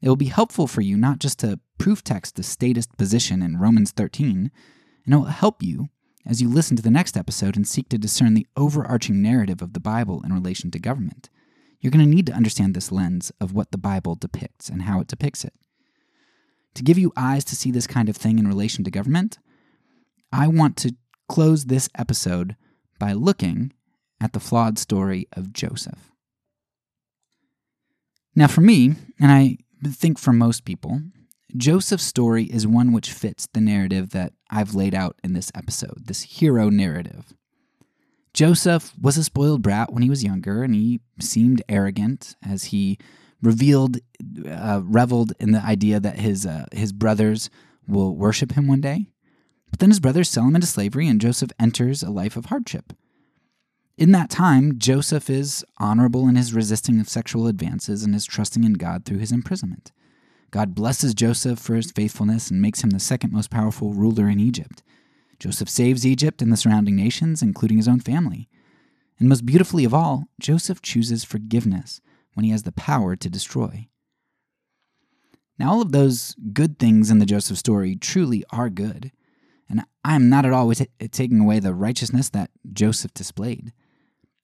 It 0.00 0.08
will 0.08 0.16
be 0.16 0.26
helpful 0.26 0.66
for 0.66 0.80
you 0.80 0.96
not 0.96 1.20
just 1.20 1.38
to 1.40 1.60
proof 1.78 2.02
text 2.04 2.36
the 2.36 2.42
statist 2.42 2.96
position 2.96 3.42
in 3.42 3.58
Romans 3.58 3.90
13, 3.90 4.50
and 5.04 5.14
it 5.14 5.16
will 5.16 5.24
help 5.24 5.62
you 5.62 5.88
as 6.26 6.40
you 6.40 6.48
listen 6.48 6.76
to 6.76 6.82
the 6.82 6.90
next 6.90 7.16
episode 7.16 7.56
and 7.56 7.66
seek 7.66 7.88
to 7.88 7.98
discern 7.98 8.34
the 8.34 8.46
overarching 8.56 9.20
narrative 9.20 9.60
of 9.60 9.72
the 9.72 9.80
Bible 9.80 10.22
in 10.24 10.32
relation 10.32 10.70
to 10.70 10.78
government. 10.78 11.28
You're 11.80 11.90
going 11.90 12.04
to 12.04 12.14
need 12.14 12.26
to 12.26 12.32
understand 12.34 12.74
this 12.74 12.92
lens 12.92 13.32
of 13.40 13.52
what 13.52 13.72
the 13.72 13.78
Bible 13.78 14.14
depicts 14.14 14.68
and 14.68 14.82
how 14.82 15.00
it 15.00 15.08
depicts 15.08 15.44
it. 15.44 15.54
To 16.74 16.82
give 16.82 16.96
you 16.96 17.12
eyes 17.16 17.44
to 17.46 17.56
see 17.56 17.70
this 17.70 17.88
kind 17.88 18.08
of 18.08 18.16
thing 18.16 18.38
in 18.38 18.46
relation 18.46 18.84
to 18.84 18.90
government, 18.90 19.38
I 20.32 20.46
want 20.46 20.76
to 20.78 20.94
close 21.28 21.66
this 21.66 21.88
episode 21.96 22.56
by 22.98 23.12
looking 23.12 23.72
at 24.20 24.32
the 24.32 24.40
flawed 24.40 24.78
story 24.78 25.26
of 25.32 25.52
Joseph. 25.52 26.12
Now, 28.34 28.46
for 28.46 28.60
me, 28.60 28.94
and 29.20 29.30
I 29.32 29.58
think 29.84 30.18
for 30.18 30.32
most 30.32 30.64
people, 30.64 31.02
Joseph's 31.56 32.04
story 32.04 32.44
is 32.44 32.66
one 32.66 32.92
which 32.92 33.12
fits 33.12 33.48
the 33.52 33.60
narrative 33.60 34.10
that 34.10 34.32
I've 34.50 34.74
laid 34.74 34.94
out 34.94 35.16
in 35.22 35.34
this 35.34 35.52
episode, 35.54 36.06
this 36.06 36.22
hero 36.22 36.70
narrative. 36.70 37.34
Joseph 38.32 38.92
was 39.00 39.18
a 39.18 39.24
spoiled 39.24 39.62
brat 39.62 39.92
when 39.92 40.02
he 40.02 40.08
was 40.08 40.24
younger, 40.24 40.62
and 40.62 40.74
he 40.74 41.00
seemed 41.20 41.62
arrogant 41.68 42.34
as 42.42 42.64
he 42.64 42.98
revealed, 43.42 43.98
uh, 44.48 44.80
reveled 44.84 45.34
in 45.38 45.52
the 45.52 45.62
idea 45.62 46.00
that 46.00 46.18
his 46.18 46.46
uh, 46.46 46.66
his 46.72 46.92
brothers 46.92 47.50
will 47.86 48.16
worship 48.16 48.52
him 48.52 48.66
one 48.66 48.80
day. 48.80 49.06
But 49.70 49.80
then 49.80 49.90
his 49.90 50.00
brothers 50.00 50.30
sell 50.30 50.44
him 50.44 50.54
into 50.54 50.66
slavery, 50.66 51.08
and 51.08 51.20
Joseph 51.20 51.50
enters 51.58 52.02
a 52.02 52.10
life 52.10 52.36
of 52.36 52.46
hardship. 52.46 52.92
In 53.98 54.12
that 54.12 54.30
time, 54.30 54.78
Joseph 54.78 55.28
is 55.28 55.64
honorable 55.78 56.26
in 56.26 56.36
his 56.36 56.54
resisting 56.54 57.00
of 57.00 57.08
sexual 57.08 57.46
advances 57.46 58.02
and 58.02 58.14
his 58.14 58.24
trusting 58.24 58.64
in 58.64 58.74
God 58.74 59.04
through 59.04 59.18
his 59.18 59.32
imprisonment. 59.32 59.92
God 60.52 60.74
blesses 60.74 61.14
Joseph 61.14 61.58
for 61.58 61.74
his 61.74 61.90
faithfulness 61.90 62.50
and 62.50 62.60
makes 62.60 62.84
him 62.84 62.90
the 62.90 63.00
second 63.00 63.32
most 63.32 63.50
powerful 63.50 63.94
ruler 63.94 64.28
in 64.28 64.38
Egypt. 64.38 64.82
Joseph 65.38 65.68
saves 65.68 66.06
Egypt 66.06 66.40
and 66.42 66.52
the 66.52 66.58
surrounding 66.58 66.94
nations, 66.94 67.42
including 67.42 67.78
his 67.78 67.88
own 67.88 68.00
family. 68.00 68.48
And 69.18 69.28
most 69.28 69.46
beautifully 69.46 69.84
of 69.84 69.94
all, 69.94 70.24
Joseph 70.38 70.82
chooses 70.82 71.24
forgiveness 71.24 72.00
when 72.34 72.44
he 72.44 72.50
has 72.50 72.64
the 72.64 72.72
power 72.72 73.16
to 73.16 73.30
destroy. 73.30 73.88
Now, 75.58 75.72
all 75.72 75.82
of 75.82 75.92
those 75.92 76.36
good 76.52 76.78
things 76.78 77.10
in 77.10 77.18
the 77.18 77.26
Joseph 77.26 77.56
story 77.56 77.96
truly 77.96 78.44
are 78.50 78.68
good, 78.68 79.10
and 79.68 79.84
I 80.04 80.14
am 80.14 80.28
not 80.28 80.44
at 80.44 80.52
all 80.52 80.70
t- 80.74 80.86
taking 81.10 81.40
away 81.40 81.60
the 81.60 81.74
righteousness 81.74 82.28
that 82.30 82.50
Joseph 82.72 83.14
displayed. 83.14 83.72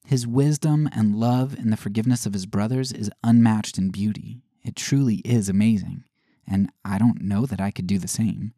His 0.07 0.27
wisdom 0.27 0.89
and 0.91 1.17
love 1.17 1.59
in 1.59 1.69
the 1.69 1.77
forgiveness 1.77 2.25
of 2.25 2.33
his 2.33 2.47
brothers 2.47 2.93
is 2.93 3.11
unmatched 3.23 3.77
in 3.77 3.91
beauty. 3.91 4.43
It 4.65 4.77
truly 4.77 5.17
is 5.17 5.49
amazing, 5.49 6.05
and 6.47 6.71
I 6.85 6.99
don't 6.99 7.23
know 7.23 7.47
that 7.47 7.61
I 7.61 7.71
could 7.71 7.87
do 7.87 7.99
the 7.99 8.09
same. 8.09 8.53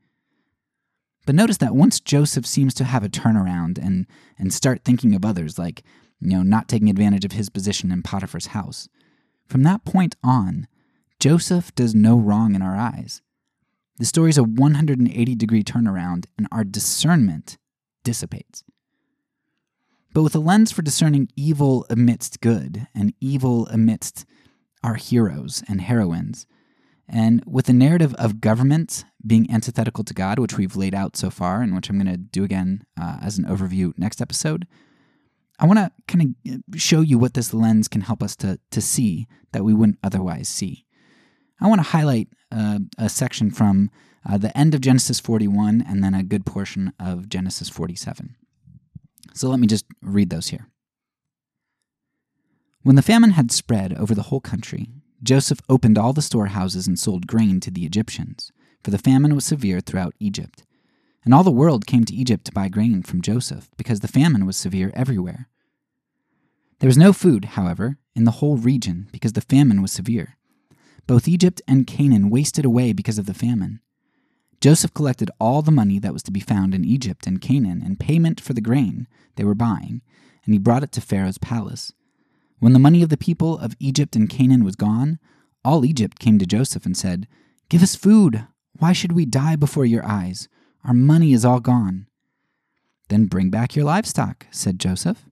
But 1.27 1.35
notice 1.35 1.59
that 1.59 1.75
once 1.75 2.01
Joseph 2.01 2.47
seems 2.47 2.75
to 2.75 2.85
have 2.85 3.05
a 3.05 3.09
turnaround 3.09 3.79
and, 3.79 4.07
and 4.39 4.53
start 4.53 4.85
thinking 4.85 5.15
of 5.15 5.25
others, 5.25 5.59
like, 5.59 5.83
you 6.21 6.31
know, 6.31 6.43
not 6.43 6.69
taking 6.69 6.89
advantage 6.89 7.25
of 7.25 7.33
his 7.33 7.51
position 7.51 7.93
in 7.93 8.03
Potiphar's 8.03 8.47
house, 8.47 8.89
from 9.47 9.63
that 9.65 9.85
point 9.85 10.17
on, 10.23 10.67
Joseph 11.19 11.75
does 11.75 11.95
no 11.95 12.17
wrong 12.17 12.55
in 12.55 12.63
our 12.63 12.77
eyes. 12.77 13.21
The 13.99 14.07
story 14.07 14.31
is 14.31 14.39
a 14.39 14.45
180 14.45 15.35
degree 15.35 15.63
turnaround, 15.63 16.25
and 16.39 16.49
our 16.51 16.65
discernment 16.65 17.59
dissipates. 18.03 18.65
But 20.15 20.23
with 20.23 20.35
a 20.35 20.41
lens 20.41 20.73
for 20.73 20.83
discerning 20.83 21.29
evil 21.37 21.87
amidst 21.91 22.41
good 22.41 22.87
and 22.95 23.13
evil 23.21 23.67
amidst 23.69 24.25
our 24.83 24.95
heroes 24.95 25.63
and 25.69 25.81
heroines, 25.81 26.47
and 27.09 27.43
with 27.47 27.67
the 27.67 27.73
narrative 27.73 28.15
of 28.15 28.41
government 28.41 29.05
being 29.27 29.51
antithetical 29.51 30.05
to 30.05 30.15
God, 30.15 30.39
which 30.39 30.57
we've 30.57 30.77
laid 30.77 30.95
out 30.95 31.17
so 31.17 31.29
far, 31.29 31.61
and 31.61 31.75
which 31.75 31.91
I'm 31.91 31.99
going 31.99 32.13
to 32.13 32.17
do 32.17 32.45
again 32.45 32.85
uh, 33.01 33.19
as 33.21 33.37
an 33.37 33.45
overview 33.45 33.93
next 33.99 34.23
episode, 34.23 34.67
I 35.59 35.67
want 35.67 35.79
to 35.79 35.93
kind 36.09 36.35
of 36.47 36.81
show 36.81 37.01
you 37.01 37.19
what 37.19 37.35
this 37.35 37.53
lens 37.53 37.89
can 37.89 38.01
help 38.01 38.23
us 38.23 38.35
to, 38.37 38.59
to 38.71 38.81
see 38.81 39.27
that 39.53 39.65
we 39.65 39.75
wouldn't 39.75 39.99
otherwise 40.03 40.49
see. 40.49 40.87
I 41.61 41.67
want 41.69 41.81
to 41.81 41.89
highlight 41.89 42.29
uh, 42.51 42.79
a 42.97 43.09
section 43.09 43.51
from 43.51 43.91
uh, 44.29 44.39
the 44.39 44.57
end 44.57 44.75
of 44.75 44.81
Genesis 44.81 45.21
41 45.21 45.85
and 45.87 46.03
then 46.03 46.15
a 46.15 46.23
good 46.23 46.47
portion 46.47 46.93
of 46.99 47.29
Genesis 47.29 47.69
47. 47.69 48.37
So 49.35 49.49
let 49.49 49.61
me 49.61 49.67
just 49.67 49.85
read 50.01 50.31
those 50.31 50.49
here. 50.49 50.67
When 52.83 52.97
the 52.97 53.03
famine 53.03 53.33
had 53.33 53.53
spread 53.53 53.93
over 53.93 54.15
the 54.15 54.23
whole 54.23 54.41
country, 54.41 54.89
Joseph 55.23 55.61
opened 55.69 55.99
all 55.99 56.15
the 56.15 56.23
storehouses 56.23 56.87
and 56.87 56.99
sold 56.99 57.27
grain 57.27 57.61
to 57.61 57.71
the 57.71 57.85
Egyptians, 57.85 58.53
for 58.83 58.91
the 58.91 58.97
famine 58.97 59.35
was 59.35 59.45
severe 59.45 59.81
throughout 59.81 60.15
Egypt. 60.19 60.65
And 61.23 61.35
all 61.35 61.45
the 61.45 61.51
world 61.51 61.87
came 61.87 62.07
to 62.07 62.15
Egypt 62.15 62.47
to 62.47 62.53
buy 62.53 62.69
grain 62.69 63.03
from 63.03 63.21
Joseph, 63.21 63.69
because 63.77 64.01
the 64.01 64.09
famine 64.09 64.47
was 64.47 64.57
severe 64.57 64.91
everywhere. 64.95 65.51
There 66.79 66.89
was 66.89 66.97
no 66.97 67.13
food, 67.13 67.45
however, 67.57 67.99
in 68.17 68.25
the 68.25 68.39
whole 68.41 68.57
region, 68.57 69.09
because 69.13 69.35
the 69.35 69.43
famine 69.43 69.83
was 69.83 69.93
severe. 69.93 70.39
Both 71.07 71.29
Egypt 71.29 71.61
and 71.69 71.87
Canaan 71.87 72.31
wasted 72.31 72.65
away 72.65 72.95
because 72.95 73.19
of 73.19 73.27
the 73.27 73.35
famine. 73.35 73.81
Joseph 74.63 74.95
collected 74.95 75.31
all 75.39 75.61
the 75.61 75.71
money 75.71 75.99
that 75.99 76.15
was 76.15 76.23
to 76.23 76.31
be 76.31 76.41
found 76.41 76.75
in 76.75 76.87
Egypt 76.87 77.27
and 77.27 77.43
Canaan 77.43 77.83
in 77.85 77.97
payment 77.97 78.41
for 78.41 78.55
the 78.55 78.63
grain 78.63 79.07
they 79.37 79.45
were 79.45 79.55
buying, 79.55 80.01
and 80.47 80.55
he 80.55 80.59
brought 80.59 80.83
it 80.83 80.93
to 80.93 81.03
Pharaoh's 81.03 81.37
palace. 81.37 81.93
When 82.61 82.75
the 82.75 82.79
money 82.79 83.03
of 83.03 83.09
the 83.09 83.17
people 83.17 83.59
of 83.59 83.75
Egypt 83.81 84.15
and 84.15 84.29
Canaan 84.29 84.65
was 84.65 84.77
gone, 84.77 85.19
all 85.65 85.85
Egypt 85.85 86.19
came 86.19 86.39
to 86.39 86.47
Joseph 86.47 86.85
and 86.85 86.97
said, 86.97 87.27
Give 87.71 87.83
us 87.83 87.97
food. 87.97 88.47
Why 88.79 88.93
should 88.93 89.13
we 89.13 89.25
die 89.25 89.57
before 89.57 89.87
your 89.87 90.05
eyes? 90.07 90.49
Our 90.85 90.95
money 90.95 91.33
is 91.33 91.45
all 91.45 91.61
gone. 91.61 92.07
Then 93.09 93.27
bring 93.27 93.51
back 93.51 93.75
your 93.75 93.87
livestock, 93.87 94.47
said 94.51 94.79
Joseph. 94.79 95.27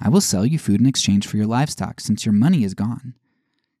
I 0.00 0.08
will 0.08 0.20
sell 0.20 0.46
you 0.46 0.58
food 0.58 0.80
in 0.80 0.86
exchange 0.86 1.26
for 1.26 1.36
your 1.36 1.46
livestock, 1.46 1.98
since 1.98 2.24
your 2.24 2.32
money 2.32 2.62
is 2.62 2.74
gone. 2.74 3.14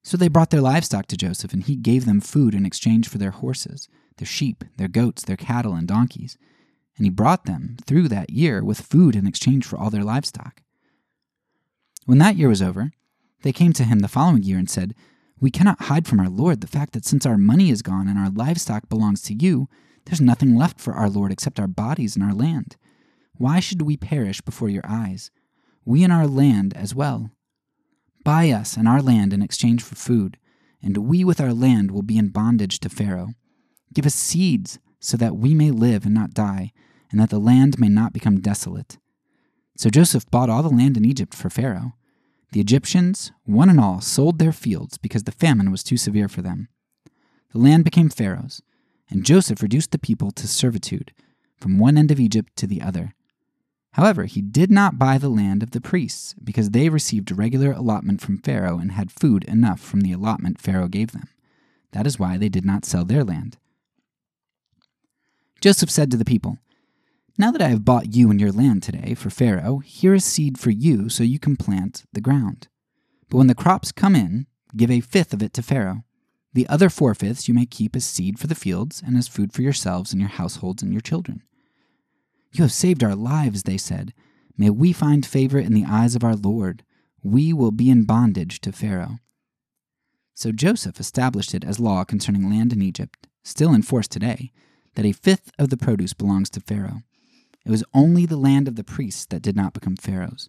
So 0.02 0.16
they 0.16 0.28
brought 0.28 0.50
their 0.50 0.60
livestock 0.60 1.06
to 1.06 1.16
Joseph, 1.16 1.52
and 1.52 1.62
he 1.62 1.76
gave 1.76 2.04
them 2.04 2.20
food 2.20 2.54
in 2.54 2.66
exchange 2.66 3.08
for 3.08 3.18
their 3.18 3.30
horses, 3.30 3.88
their 4.16 4.26
sheep, 4.26 4.64
their 4.76 4.88
goats, 4.88 5.22
their 5.22 5.36
cattle, 5.36 5.74
and 5.74 5.86
donkeys. 5.86 6.36
And 6.96 7.06
he 7.06 7.10
brought 7.10 7.44
them 7.44 7.76
through 7.86 8.08
that 8.08 8.30
year 8.30 8.64
with 8.64 8.80
food 8.80 9.14
in 9.14 9.26
exchange 9.26 9.64
for 9.64 9.78
all 9.78 9.90
their 9.90 10.02
livestock. 10.02 10.62
When 12.08 12.16
that 12.20 12.36
year 12.36 12.48
was 12.48 12.62
over, 12.62 12.90
they 13.42 13.52
came 13.52 13.74
to 13.74 13.84
him 13.84 13.98
the 13.98 14.08
following 14.08 14.42
year 14.42 14.56
and 14.56 14.70
said, 14.70 14.94
We 15.40 15.50
cannot 15.50 15.82
hide 15.82 16.08
from 16.08 16.20
our 16.20 16.30
Lord 16.30 16.62
the 16.62 16.66
fact 16.66 16.94
that 16.94 17.04
since 17.04 17.26
our 17.26 17.36
money 17.36 17.68
is 17.68 17.82
gone 17.82 18.08
and 18.08 18.18
our 18.18 18.30
livestock 18.30 18.88
belongs 18.88 19.20
to 19.24 19.34
you, 19.34 19.68
there's 20.06 20.18
nothing 20.18 20.56
left 20.56 20.80
for 20.80 20.94
our 20.94 21.10
Lord 21.10 21.30
except 21.30 21.60
our 21.60 21.66
bodies 21.66 22.16
and 22.16 22.24
our 22.24 22.32
land. 22.32 22.78
Why 23.34 23.60
should 23.60 23.82
we 23.82 23.98
perish 23.98 24.40
before 24.40 24.70
your 24.70 24.84
eyes? 24.88 25.30
We 25.84 26.02
and 26.02 26.10
our 26.10 26.26
land 26.26 26.74
as 26.74 26.94
well. 26.94 27.30
Buy 28.24 28.52
us 28.52 28.78
and 28.78 28.88
our 28.88 29.02
land 29.02 29.34
in 29.34 29.42
exchange 29.42 29.82
for 29.82 29.94
food, 29.94 30.38
and 30.82 30.96
we 30.96 31.24
with 31.24 31.42
our 31.42 31.52
land 31.52 31.90
will 31.90 32.00
be 32.00 32.16
in 32.16 32.30
bondage 32.30 32.80
to 32.80 32.88
Pharaoh. 32.88 33.34
Give 33.92 34.06
us 34.06 34.14
seeds 34.14 34.78
so 34.98 35.18
that 35.18 35.36
we 35.36 35.52
may 35.52 35.70
live 35.70 36.06
and 36.06 36.14
not 36.14 36.32
die, 36.32 36.72
and 37.10 37.20
that 37.20 37.28
the 37.28 37.38
land 37.38 37.78
may 37.78 37.90
not 37.90 38.14
become 38.14 38.40
desolate. 38.40 38.96
So 39.76 39.90
Joseph 39.90 40.24
bought 40.30 40.48
all 40.48 40.62
the 40.62 40.70
land 40.70 40.96
in 40.96 41.04
Egypt 41.04 41.34
for 41.34 41.50
Pharaoh. 41.50 41.92
The 42.52 42.60
Egyptians, 42.60 43.32
one 43.44 43.68
and 43.68 43.78
all, 43.78 44.00
sold 44.00 44.38
their 44.38 44.52
fields 44.52 44.96
because 44.96 45.24
the 45.24 45.32
famine 45.32 45.70
was 45.70 45.82
too 45.82 45.96
severe 45.96 46.28
for 46.28 46.40
them. 46.40 46.68
The 47.52 47.58
land 47.58 47.84
became 47.84 48.08
Pharaoh's, 48.08 48.62
and 49.10 49.24
Joseph 49.24 49.62
reduced 49.62 49.90
the 49.90 49.98
people 49.98 50.30
to 50.32 50.48
servitude 50.48 51.12
from 51.58 51.78
one 51.78 51.98
end 51.98 52.10
of 52.10 52.20
Egypt 52.20 52.54
to 52.56 52.66
the 52.66 52.80
other. 52.80 53.14
However, 53.92 54.24
he 54.24 54.40
did 54.40 54.70
not 54.70 54.98
buy 54.98 55.18
the 55.18 55.28
land 55.28 55.62
of 55.62 55.72
the 55.72 55.80
priests 55.80 56.34
because 56.42 56.70
they 56.70 56.88
received 56.88 57.30
a 57.30 57.34
regular 57.34 57.72
allotment 57.72 58.20
from 58.20 58.38
Pharaoh 58.38 58.78
and 58.78 58.92
had 58.92 59.10
food 59.10 59.44
enough 59.44 59.80
from 59.80 60.02
the 60.02 60.12
allotment 60.12 60.60
Pharaoh 60.60 60.88
gave 60.88 61.12
them. 61.12 61.28
That 61.92 62.06
is 62.06 62.18
why 62.18 62.38
they 62.38 62.48
did 62.48 62.64
not 62.64 62.84
sell 62.84 63.04
their 63.04 63.24
land. 63.24 63.56
Joseph 65.60 65.90
said 65.90 66.10
to 66.10 66.16
the 66.16 66.24
people, 66.24 66.58
Now 67.40 67.52
that 67.52 67.62
I 67.62 67.68
have 67.68 67.84
bought 67.84 68.16
you 68.16 68.32
and 68.32 68.40
your 68.40 68.50
land 68.50 68.82
today 68.82 69.14
for 69.14 69.30
Pharaoh, 69.30 69.78
here 69.78 70.12
is 70.12 70.24
seed 70.24 70.58
for 70.58 70.70
you 70.70 71.08
so 71.08 71.22
you 71.22 71.38
can 71.38 71.56
plant 71.56 72.02
the 72.12 72.20
ground. 72.20 72.66
But 73.30 73.36
when 73.36 73.46
the 73.46 73.54
crops 73.54 73.92
come 73.92 74.16
in, 74.16 74.48
give 74.76 74.90
a 74.90 74.98
fifth 74.98 75.32
of 75.32 75.40
it 75.40 75.52
to 75.52 75.62
Pharaoh. 75.62 76.02
The 76.52 76.68
other 76.68 76.90
four 76.90 77.14
fifths 77.14 77.46
you 77.46 77.54
may 77.54 77.64
keep 77.64 77.94
as 77.94 78.04
seed 78.04 78.40
for 78.40 78.48
the 78.48 78.56
fields 78.56 79.00
and 79.06 79.16
as 79.16 79.28
food 79.28 79.52
for 79.52 79.62
yourselves 79.62 80.10
and 80.10 80.20
your 80.20 80.30
households 80.30 80.82
and 80.82 80.90
your 80.90 81.00
children. 81.00 81.44
You 82.50 82.62
have 82.62 82.72
saved 82.72 83.04
our 83.04 83.14
lives, 83.14 83.62
they 83.62 83.76
said. 83.76 84.14
May 84.56 84.70
we 84.70 84.92
find 84.92 85.24
favor 85.24 85.60
in 85.60 85.74
the 85.74 85.84
eyes 85.88 86.16
of 86.16 86.24
our 86.24 86.34
Lord. 86.34 86.82
We 87.22 87.52
will 87.52 87.70
be 87.70 87.88
in 87.88 88.02
bondage 88.02 88.60
to 88.62 88.72
Pharaoh. 88.72 89.20
So 90.34 90.50
Joseph 90.50 90.98
established 90.98 91.54
it 91.54 91.62
as 91.62 91.78
law 91.78 92.02
concerning 92.02 92.50
land 92.50 92.72
in 92.72 92.82
Egypt, 92.82 93.28
still 93.44 93.72
in 93.72 93.82
force 93.82 94.08
today, 94.08 94.50
that 94.96 95.06
a 95.06 95.12
fifth 95.12 95.52
of 95.56 95.68
the 95.68 95.76
produce 95.76 96.14
belongs 96.14 96.50
to 96.50 96.60
Pharaoh. 96.60 97.02
It 97.68 97.70
was 97.70 97.84
only 97.92 98.24
the 98.24 98.38
land 98.38 98.66
of 98.66 98.76
the 98.76 98.82
priests 98.82 99.26
that 99.26 99.42
did 99.42 99.54
not 99.54 99.74
become 99.74 99.94
Pharaoh's. 99.94 100.48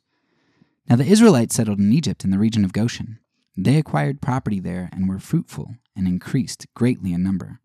Now 0.89 0.95
the 0.95 1.05
Israelites 1.05 1.53
settled 1.53 1.77
in 1.77 1.91
Egypt 1.91 2.23
in 2.23 2.31
the 2.31 2.39
region 2.39 2.63
of 2.63 2.71
Goshen. 2.71 3.19
They 3.57 3.75
acquired 3.75 4.21
property 4.21 4.61
there 4.61 4.89
and 4.93 5.09
were 5.09 5.19
fruitful 5.19 5.75
and 5.97 6.07
increased 6.07 6.65
greatly 6.75 7.11
in 7.11 7.21
number. 7.21 7.59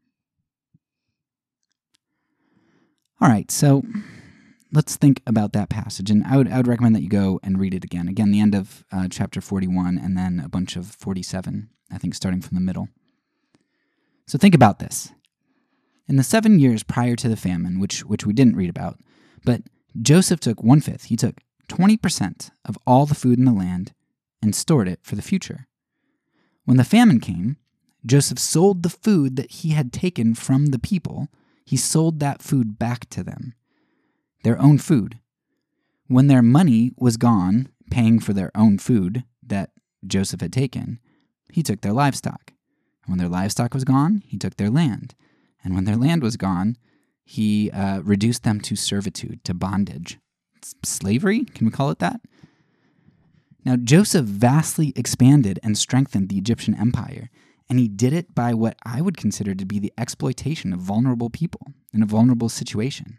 All 3.21 3.29
right, 3.29 3.49
so 3.49 3.85
let's 4.73 4.97
think 4.97 5.23
about 5.25 5.53
that 5.53 5.71
passage. 5.71 6.11
And 6.11 6.25
I 6.25 6.37
would, 6.37 6.49
I 6.51 6.57
would 6.57 6.67
recommend 6.67 6.97
that 6.97 7.03
you 7.03 7.09
go 7.09 7.39
and 7.45 7.61
read 7.61 7.75
it 7.75 7.85
again. 7.85 8.09
Again, 8.09 8.33
the 8.33 8.41
end 8.41 8.57
of 8.57 8.85
uh, 8.91 9.07
chapter 9.09 9.41
41 9.41 9.99
and 9.99 10.19
then 10.19 10.43
a 10.45 10.49
bunch 10.49 10.75
of 10.75 10.89
47, 10.89 11.71
I 11.93 11.99
think 11.99 12.17
starting 12.17 12.41
from 12.41 12.57
the 12.57 12.61
middle. 12.61 12.89
So 14.27 14.37
think 14.37 14.57
about 14.57 14.81
this. 14.81 15.13
In 16.09 16.17
the 16.17 16.25
seven 16.25 16.59
years 16.59 16.83
prior 16.83 17.15
to 17.15 17.29
the 17.29 17.37
famine, 17.37 17.79
which, 17.79 18.05
which 18.05 18.27
we 18.27 18.33
didn't 18.33 18.57
read 18.57 18.69
about, 18.69 18.99
but 19.45 19.63
Joseph 20.01 20.41
took 20.41 20.63
one 20.63 20.81
fifth, 20.81 21.05
he 21.05 21.17
took 21.17 21.41
20% 21.69 22.51
of 22.65 22.79
all 22.87 23.07
the 23.07 23.15
food 23.15 23.39
in 23.39 23.45
the 23.45 23.53
land 23.53 23.93
and 24.43 24.55
stored 24.55 24.89
it 24.89 25.01
for 25.03 25.17
the 25.17 25.23
future. 25.23 25.67
When 26.65 26.77
the 26.77 26.85
famine 26.85 27.21
came, 27.21 27.57
Joseph 28.07 28.39
sold 28.39 28.83
the 28.83 28.91
food 28.91 29.37
that 29.37 29.51
he 29.51 29.71
had 29.71 29.93
taken 29.93 30.35
from 30.35 30.67
the 30.67 30.79
people, 30.79 31.29
he 31.65 31.77
sold 31.77 32.21
that 32.21 32.43
food 32.43 32.79
back 32.79 33.09
to 33.11 33.23
them, 33.23 33.55
their 34.43 34.61
own 34.61 34.79
food. 34.79 35.19
When 36.07 36.27
their 36.27 36.43
money 36.43 36.93
was 36.97 37.17
gone, 37.17 37.69
paying 37.91 38.21
for 38.21 38.33
their 38.33 38.51
own 38.55 38.79
food 38.79 39.25
that 39.43 39.71
Joseph 40.07 40.43
had 40.43 40.53
taken, 40.53 41.01
he 41.51 41.63
took 41.63 41.81
their 41.81 41.93
livestock. 41.93 42.53
And 43.05 43.13
when 43.13 43.19
their 43.19 43.29
livestock 43.29 43.73
was 43.73 43.85
gone, 43.85 44.23
he 44.27 44.39
took 44.39 44.57
their 44.57 44.71
land. 44.71 45.15
And 45.63 45.75
when 45.75 45.85
their 45.85 45.97
land 45.97 46.23
was 46.23 46.37
gone, 46.37 46.77
he 47.25 47.71
uh, 47.71 48.01
reduced 48.01 48.43
them 48.43 48.61
to 48.61 48.77
servitude, 48.77 49.45
to 49.45 49.55
bondage. 49.55 50.19
Slavery? 50.85 51.45
Can 51.45 51.67
we 51.67 51.73
call 51.73 51.91
it 51.91 51.99
that? 51.99 52.21
Now, 53.65 53.77
Joseph 53.77 54.27
vastly 54.27 54.93
expanded 54.95 55.59
and 55.63 55.77
strengthened 55.77 56.29
the 56.29 56.37
Egyptian 56.39 56.75
empire, 56.75 57.31
and 57.69 57.79
he 57.79 57.89
did 57.89 58.13
it 58.13 58.35
by 58.35 58.53
what 58.53 58.77
I 58.85 59.01
would 59.01 59.17
consider 59.17 59.55
to 59.55 59.65
be 59.65 59.79
the 59.79 59.93
exploitation 59.97 60.73
of 60.73 60.81
vulnerable 60.81 61.31
people 61.31 61.73
in 61.93 62.03
a 62.03 62.07
vulnerable 62.07 62.51
situation. 62.51 63.19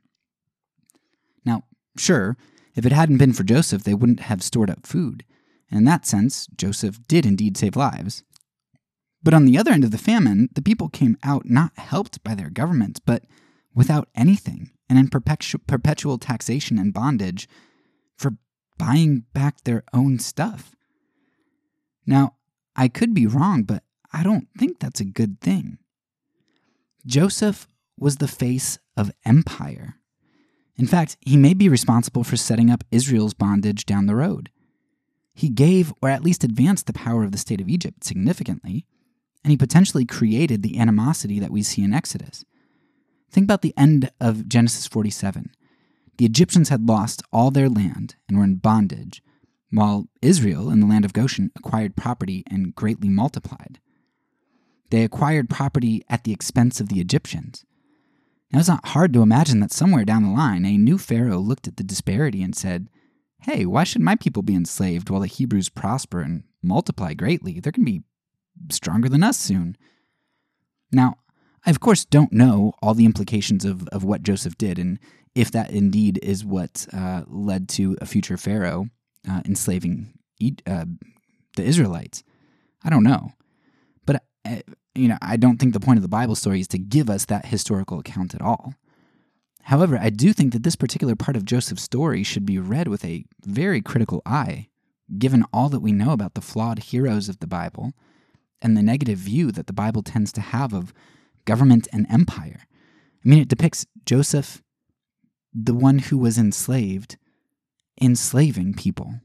Now, 1.44 1.64
sure, 1.98 2.38
if 2.76 2.86
it 2.86 2.92
hadn't 2.92 3.18
been 3.18 3.34
for 3.34 3.44
Joseph, 3.44 3.84
they 3.84 3.94
wouldn't 3.96 4.22
have 4.22 4.44
stored 4.44 4.70
up 4.70 4.86
food. 4.86 5.24
And 5.72 5.80
in 5.80 5.86
that 5.86 6.06
sense, 6.06 6.48
Joseph 6.56 7.00
did 7.08 7.26
indeed 7.26 7.58
save 7.58 7.76
lives. 7.76 8.24
But 9.24 9.34
on 9.34 9.46
the 9.46 9.58
other 9.58 9.72
end 9.72 9.84
of 9.84 9.90
the 9.90 9.98
famine, 9.98 10.50
the 10.54 10.62
people 10.62 10.90
came 10.90 11.18
out 11.24 11.50
not 11.50 11.72
helped 11.78 12.24
by 12.24 12.36
their 12.36 12.52
government, 12.52 13.00
but 13.06 13.24
without 13.76 14.10
anything, 14.16 14.72
and 14.90 14.98
in 14.98 15.10
perpetu- 15.10 15.60
perpetual 15.68 16.18
taxation 16.18 16.80
and 16.80 16.94
bondage 16.94 17.48
for 18.18 18.38
buying 18.78 19.26
back 19.34 19.62
their 19.64 19.84
own 19.94 20.18
stuff. 20.18 20.76
Now, 22.06 22.36
I 22.76 22.88
could 22.88 23.14
be 23.14 23.28
wrong, 23.28 23.64
but 23.64 23.84
I 24.12 24.24
don't 24.24 24.48
think 24.58 24.80
that's 24.80 25.00
a 25.00 25.06
good 25.06 25.42
thing. 25.42 25.78
Joseph 27.06 27.68
was 27.98 28.18
the 28.18 28.28
face 28.28 28.80
of 28.98 29.12
empire. 29.26 29.96
In 30.78 30.88
fact, 30.88 31.18
he 31.22 31.38
may 31.38 31.54
be 31.54 31.70
responsible 31.70 32.24
for 32.24 32.36
setting 32.36 32.70
up 32.70 32.84
Israel's 32.92 33.34
bondage 33.34 33.86
down 33.86 34.08
the 34.08 34.16
road. 34.16 34.50
He 35.34 35.50
gave, 35.50 35.94
or 36.02 36.10
at 36.10 36.24
least 36.24 36.44
advanced, 36.44 36.88
the 36.88 36.94
power 36.94 37.24
of 37.24 37.32
the 37.32 37.38
state 37.38 37.62
of 37.62 37.70
Egypt 37.70 38.04
significantly, 38.04 38.86
and 39.44 39.52
he 39.52 39.58
potentially 39.58 40.06
created 40.06 40.64
the 40.64 40.80
animosity 40.80 41.40
that 41.40 41.52
we 41.52 41.62
see 41.62 41.84
in 41.84 41.94
Exodus. 41.94 42.44
Think 43.36 43.48
about 43.48 43.64
the 43.64 43.74
end 43.76 44.10
of 44.22 44.48
Genesis 44.48 44.88
47. 44.88 45.52
The 46.16 46.24
Egyptians 46.24 46.70
had 46.70 46.88
lost 46.88 47.22
all 47.34 47.52
their 47.52 47.68
land 47.68 48.16
and 48.30 48.38
were 48.38 48.46
in 48.46 48.56
bondage, 48.56 49.22
while 49.72 50.08
Israel, 50.22 50.70
in 50.70 50.80
the 50.80 50.86
land 50.86 51.04
of 51.04 51.12
Goshen, 51.12 51.52
acquired 51.54 51.98
property 51.98 52.46
and 52.50 52.74
greatly 52.74 53.10
multiplied. 53.10 53.82
They 54.90 55.04
acquired 55.04 55.50
property 55.50 56.02
at 56.08 56.24
the 56.24 56.32
expense 56.32 56.80
of 56.80 56.88
the 56.88 57.02
Egyptians. 57.02 57.66
Now, 58.54 58.60
it's 58.60 58.70
not 58.70 58.88
hard 58.88 59.12
to 59.12 59.22
imagine 59.22 59.60
that 59.60 59.74
somewhere 59.74 60.06
down 60.06 60.24
the 60.24 60.30
line, 60.30 60.64
a 60.64 60.78
new 60.78 60.98
Pharaoh 60.98 61.40
looked 61.40 61.68
at 61.68 61.76
the 61.76 61.84
disparity 61.84 62.42
and 62.42 62.56
said, 62.56 62.88
Hey, 63.42 63.66
why 63.66 63.84
should 63.84 64.02
my 64.02 64.16
people 64.16 64.44
be 64.44 64.56
enslaved 64.56 65.10
while 65.10 65.20
the 65.20 65.28
Hebrews 65.28 65.68
prosper 65.68 66.22
and 66.22 66.44
multiply 66.64 67.14
greatly? 67.14 67.60
They're 67.60 67.74
going 67.74 67.86
to 67.86 67.92
be 67.92 68.04
stronger 68.72 69.10
than 69.10 69.24
us 69.24 69.38
soon. 69.38 69.76
Now, 70.90 71.18
I 71.66 71.72
of 71.72 71.80
course 71.80 72.06
don't 72.06 72.32
know 72.32 72.74
all 72.82 72.94
the 72.94 73.06
implications 73.06 73.66
of, 73.66 73.88
of 73.90 74.04
what 74.04 74.24
Joseph 74.24 74.58
did 74.58 74.78
and 74.78 75.00
if 75.34 75.52
that 75.52 75.72
indeed 75.72 76.20
is 76.24 76.46
what 76.46 76.88
uh, 76.94 77.24
led 77.28 77.68
to 77.70 77.98
a 78.00 78.06
future 78.06 78.38
Pharaoh 78.38 78.88
uh, 79.30 79.42
enslaving 79.46 80.14
uh, 80.66 80.86
the 81.56 81.64
Israelites. 81.64 82.24
I 82.84 82.90
don't 82.90 83.04
know. 83.04 83.32
But, 84.06 84.24
uh, 84.46 84.58
you 84.94 85.08
know, 85.08 85.18
I 85.22 85.36
don't 85.38 85.58
think 85.58 85.74
the 85.74 85.80
point 85.80 85.98
of 85.98 86.04
the 86.04 86.08
Bible 86.08 86.36
story 86.36 86.62
is 86.62 86.68
to 86.70 86.78
give 86.78 87.10
us 87.10 87.26
that 87.26 87.48
historical 87.48 88.00
account 88.00 88.34
at 88.34 88.42
all. 88.42 88.76
However, 89.64 89.98
I 90.00 90.12
do 90.12 90.32
think 90.32 90.54
that 90.54 90.64
this 90.64 90.76
particular 90.76 91.16
part 91.16 91.36
of 91.36 91.44
Joseph's 91.44 91.82
story 91.82 92.24
should 92.24 92.46
be 92.46 92.60
read 92.60 92.88
with 92.88 93.04
a 93.04 93.26
very 93.44 93.82
critical 93.82 94.22
eye, 94.26 94.68
given 95.18 95.44
all 95.52 95.70
that 95.70 95.80
we 95.80 95.92
know 95.92 96.12
about 96.12 96.36
the 96.36 96.42
flawed 96.42 96.80
heroes 96.80 97.28
of 97.28 97.40
the 97.40 97.48
Bible 97.48 97.94
and 98.62 98.78
the 98.78 98.84
negative 98.84 99.18
view 99.18 99.52
that 99.52 99.68
the 99.68 99.74
Bible 99.74 100.04
tends 100.04 100.32
to 100.34 100.42
have 100.42 100.72
of 100.72 100.94
government 101.46 101.88
and 101.94 102.06
empire. 102.10 102.62
I 103.24 103.30
mean, 103.30 103.40
it 103.40 103.48
depicts 103.48 103.86
Joseph, 104.06 104.62
the 105.54 105.74
one 105.74 106.00
who 106.00 106.18
was 106.18 106.38
enslaved, 106.38 107.18
enslaving 108.02 108.74
people. 108.74 109.22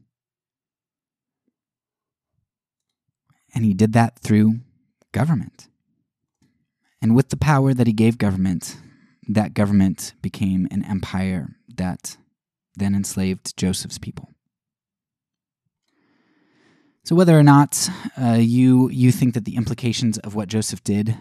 And 3.54 3.64
he 3.64 3.74
did 3.74 3.92
that 3.94 4.18
through 4.20 4.60
government. 5.12 5.68
And 7.02 7.16
with 7.16 7.30
the 7.30 7.36
power 7.36 7.74
that 7.74 7.86
he 7.86 7.92
gave 7.92 8.18
government, 8.18 8.76
that 9.28 9.54
government 9.54 10.14
became 10.22 10.68
an 10.70 10.84
empire 10.84 11.56
that 11.76 12.16
then 12.76 12.94
enslaved 12.94 13.56
Joseph's 13.56 13.98
people. 13.98 14.28
So, 17.04 17.16
whether 17.16 17.38
or 17.38 17.42
not 17.42 17.88
uh, 18.20 18.38
you 18.38 18.90
you 18.90 19.10
think 19.10 19.34
that 19.34 19.44
the 19.44 19.56
implications 19.56 20.18
of 20.18 20.34
what 20.34 20.48
Joseph 20.48 20.84
did 20.84 21.16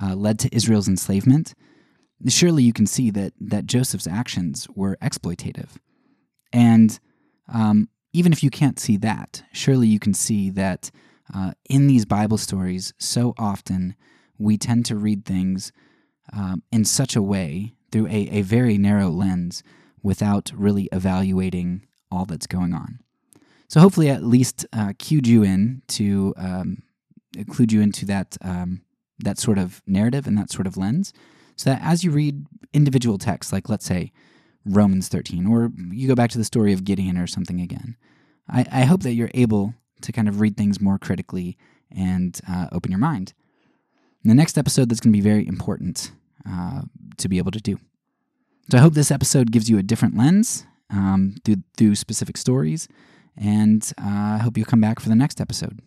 uh, 0.00 0.14
led 0.14 0.38
to 0.40 0.54
Israel's 0.54 0.88
enslavement, 0.88 1.54
surely 2.28 2.62
you 2.62 2.72
can 2.72 2.86
see 2.86 3.10
that 3.10 3.32
that 3.40 3.66
Joseph's 3.66 4.06
actions 4.06 4.68
were 4.74 4.96
exploitative, 5.02 5.76
and 6.52 6.98
um, 7.52 7.88
even 8.12 8.32
if 8.32 8.42
you 8.42 8.50
can't 8.50 8.78
see 8.78 8.96
that, 8.98 9.42
surely 9.52 9.88
you 9.88 9.98
can 9.98 10.14
see 10.14 10.50
that 10.50 10.90
uh, 11.34 11.52
in 11.68 11.86
these 11.86 12.04
Bible 12.04 12.38
stories, 12.38 12.92
so 12.98 13.34
often 13.38 13.94
we 14.38 14.56
tend 14.56 14.84
to 14.86 14.96
read 14.96 15.24
things 15.24 15.72
um, 16.32 16.62
in 16.72 16.84
such 16.84 17.14
a 17.14 17.22
way 17.22 17.74
through 17.92 18.06
a, 18.06 18.28
a 18.30 18.42
very 18.42 18.78
narrow 18.78 19.08
lens 19.08 19.62
without 20.02 20.50
really 20.54 20.88
evaluating 20.92 21.86
all 22.10 22.24
that's 22.24 22.46
going 22.46 22.72
on. 22.72 23.00
So 23.68 23.80
hopefully, 23.80 24.08
at 24.08 24.24
least 24.24 24.66
uh, 24.72 24.94
cued 24.98 25.26
you 25.26 25.44
in 25.44 25.82
to 25.88 26.34
um, 26.36 26.82
include 27.36 27.70
you 27.70 27.80
into 27.80 28.04
that 28.06 28.36
um, 28.42 28.82
that 29.24 29.38
sort 29.38 29.58
of 29.58 29.82
narrative 29.86 30.26
and 30.26 30.36
that 30.38 30.50
sort 30.50 30.66
of 30.66 30.76
lens, 30.76 31.12
so 31.56 31.70
that 31.70 31.80
as 31.82 32.04
you 32.04 32.10
read 32.10 32.46
individual 32.72 33.18
texts, 33.18 33.52
like 33.52 33.68
let's 33.68 33.84
say 33.84 34.12
Romans 34.64 35.08
13, 35.08 35.46
or 35.46 35.70
you 35.90 36.08
go 36.08 36.14
back 36.14 36.30
to 36.30 36.38
the 36.38 36.44
story 36.44 36.72
of 36.72 36.84
Gideon 36.84 37.16
or 37.16 37.26
something 37.26 37.60
again, 37.60 37.96
I, 38.48 38.66
I 38.70 38.84
hope 38.84 39.02
that 39.02 39.12
you're 39.12 39.30
able 39.34 39.74
to 40.02 40.12
kind 40.12 40.28
of 40.28 40.40
read 40.40 40.56
things 40.56 40.80
more 40.80 40.98
critically 40.98 41.56
and 41.90 42.40
uh, 42.48 42.68
open 42.72 42.90
your 42.90 43.00
mind. 43.00 43.34
In 44.24 44.28
the 44.28 44.34
next 44.34 44.58
episode, 44.58 44.88
that's 44.88 45.00
going 45.00 45.12
to 45.12 45.16
be 45.16 45.22
very 45.22 45.46
important 45.46 46.12
uh, 46.48 46.82
to 47.18 47.28
be 47.28 47.38
able 47.38 47.50
to 47.52 47.60
do. 47.60 47.78
So 48.70 48.78
I 48.78 48.80
hope 48.80 48.94
this 48.94 49.10
episode 49.10 49.50
gives 49.50 49.68
you 49.68 49.78
a 49.78 49.82
different 49.82 50.16
lens 50.16 50.64
um, 50.90 51.36
through, 51.44 51.56
through 51.76 51.94
specific 51.94 52.36
stories, 52.36 52.88
and 53.36 53.92
uh, 53.98 54.36
I 54.36 54.38
hope 54.38 54.56
you'll 54.56 54.66
come 54.66 54.80
back 54.80 55.00
for 55.00 55.08
the 55.08 55.14
next 55.14 55.40
episode. 55.40 55.80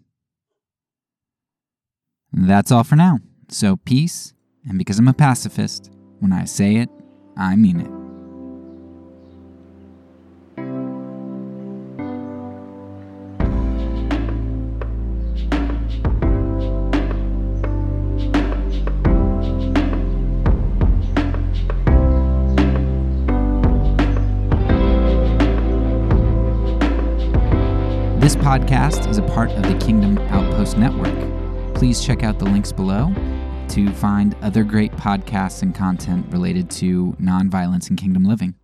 That's 2.36 2.72
all 2.72 2.84
for 2.84 2.96
now. 2.96 3.20
So 3.48 3.78
peace, 3.78 4.34
and 4.68 4.80
because 4.80 4.98
I'm 4.98 5.08
a 5.08 5.14
pacifist, 5.14 5.92
when 6.20 6.34
I 6.34 6.46
say 6.46 6.78
it, 6.78 6.90
I 7.38 7.56
mean 7.56 7.80
it. 7.80 7.90
This 28.20 28.36
podcast 28.38 29.08
is 29.10 29.18
a 29.18 29.22
part 29.22 29.52
of 29.52 29.64
the 29.64 29.78
Kingdom 29.86 30.18
Outpost 30.30 30.78
Network. 30.78 31.33
Please 31.74 32.04
check 32.04 32.24
out 32.24 32.40
the 32.40 32.46
links 32.46 32.72
below 32.72 33.14
to 33.70 33.92
find 33.94 34.36
other 34.42 34.64
great 34.64 34.92
podcasts 34.94 35.62
and 35.62 35.74
content 35.74 36.26
related 36.32 36.70
to 36.70 37.14
nonviolence 37.14 37.90
and 37.90 37.98
kingdom 37.98 38.24
living. 38.24 38.56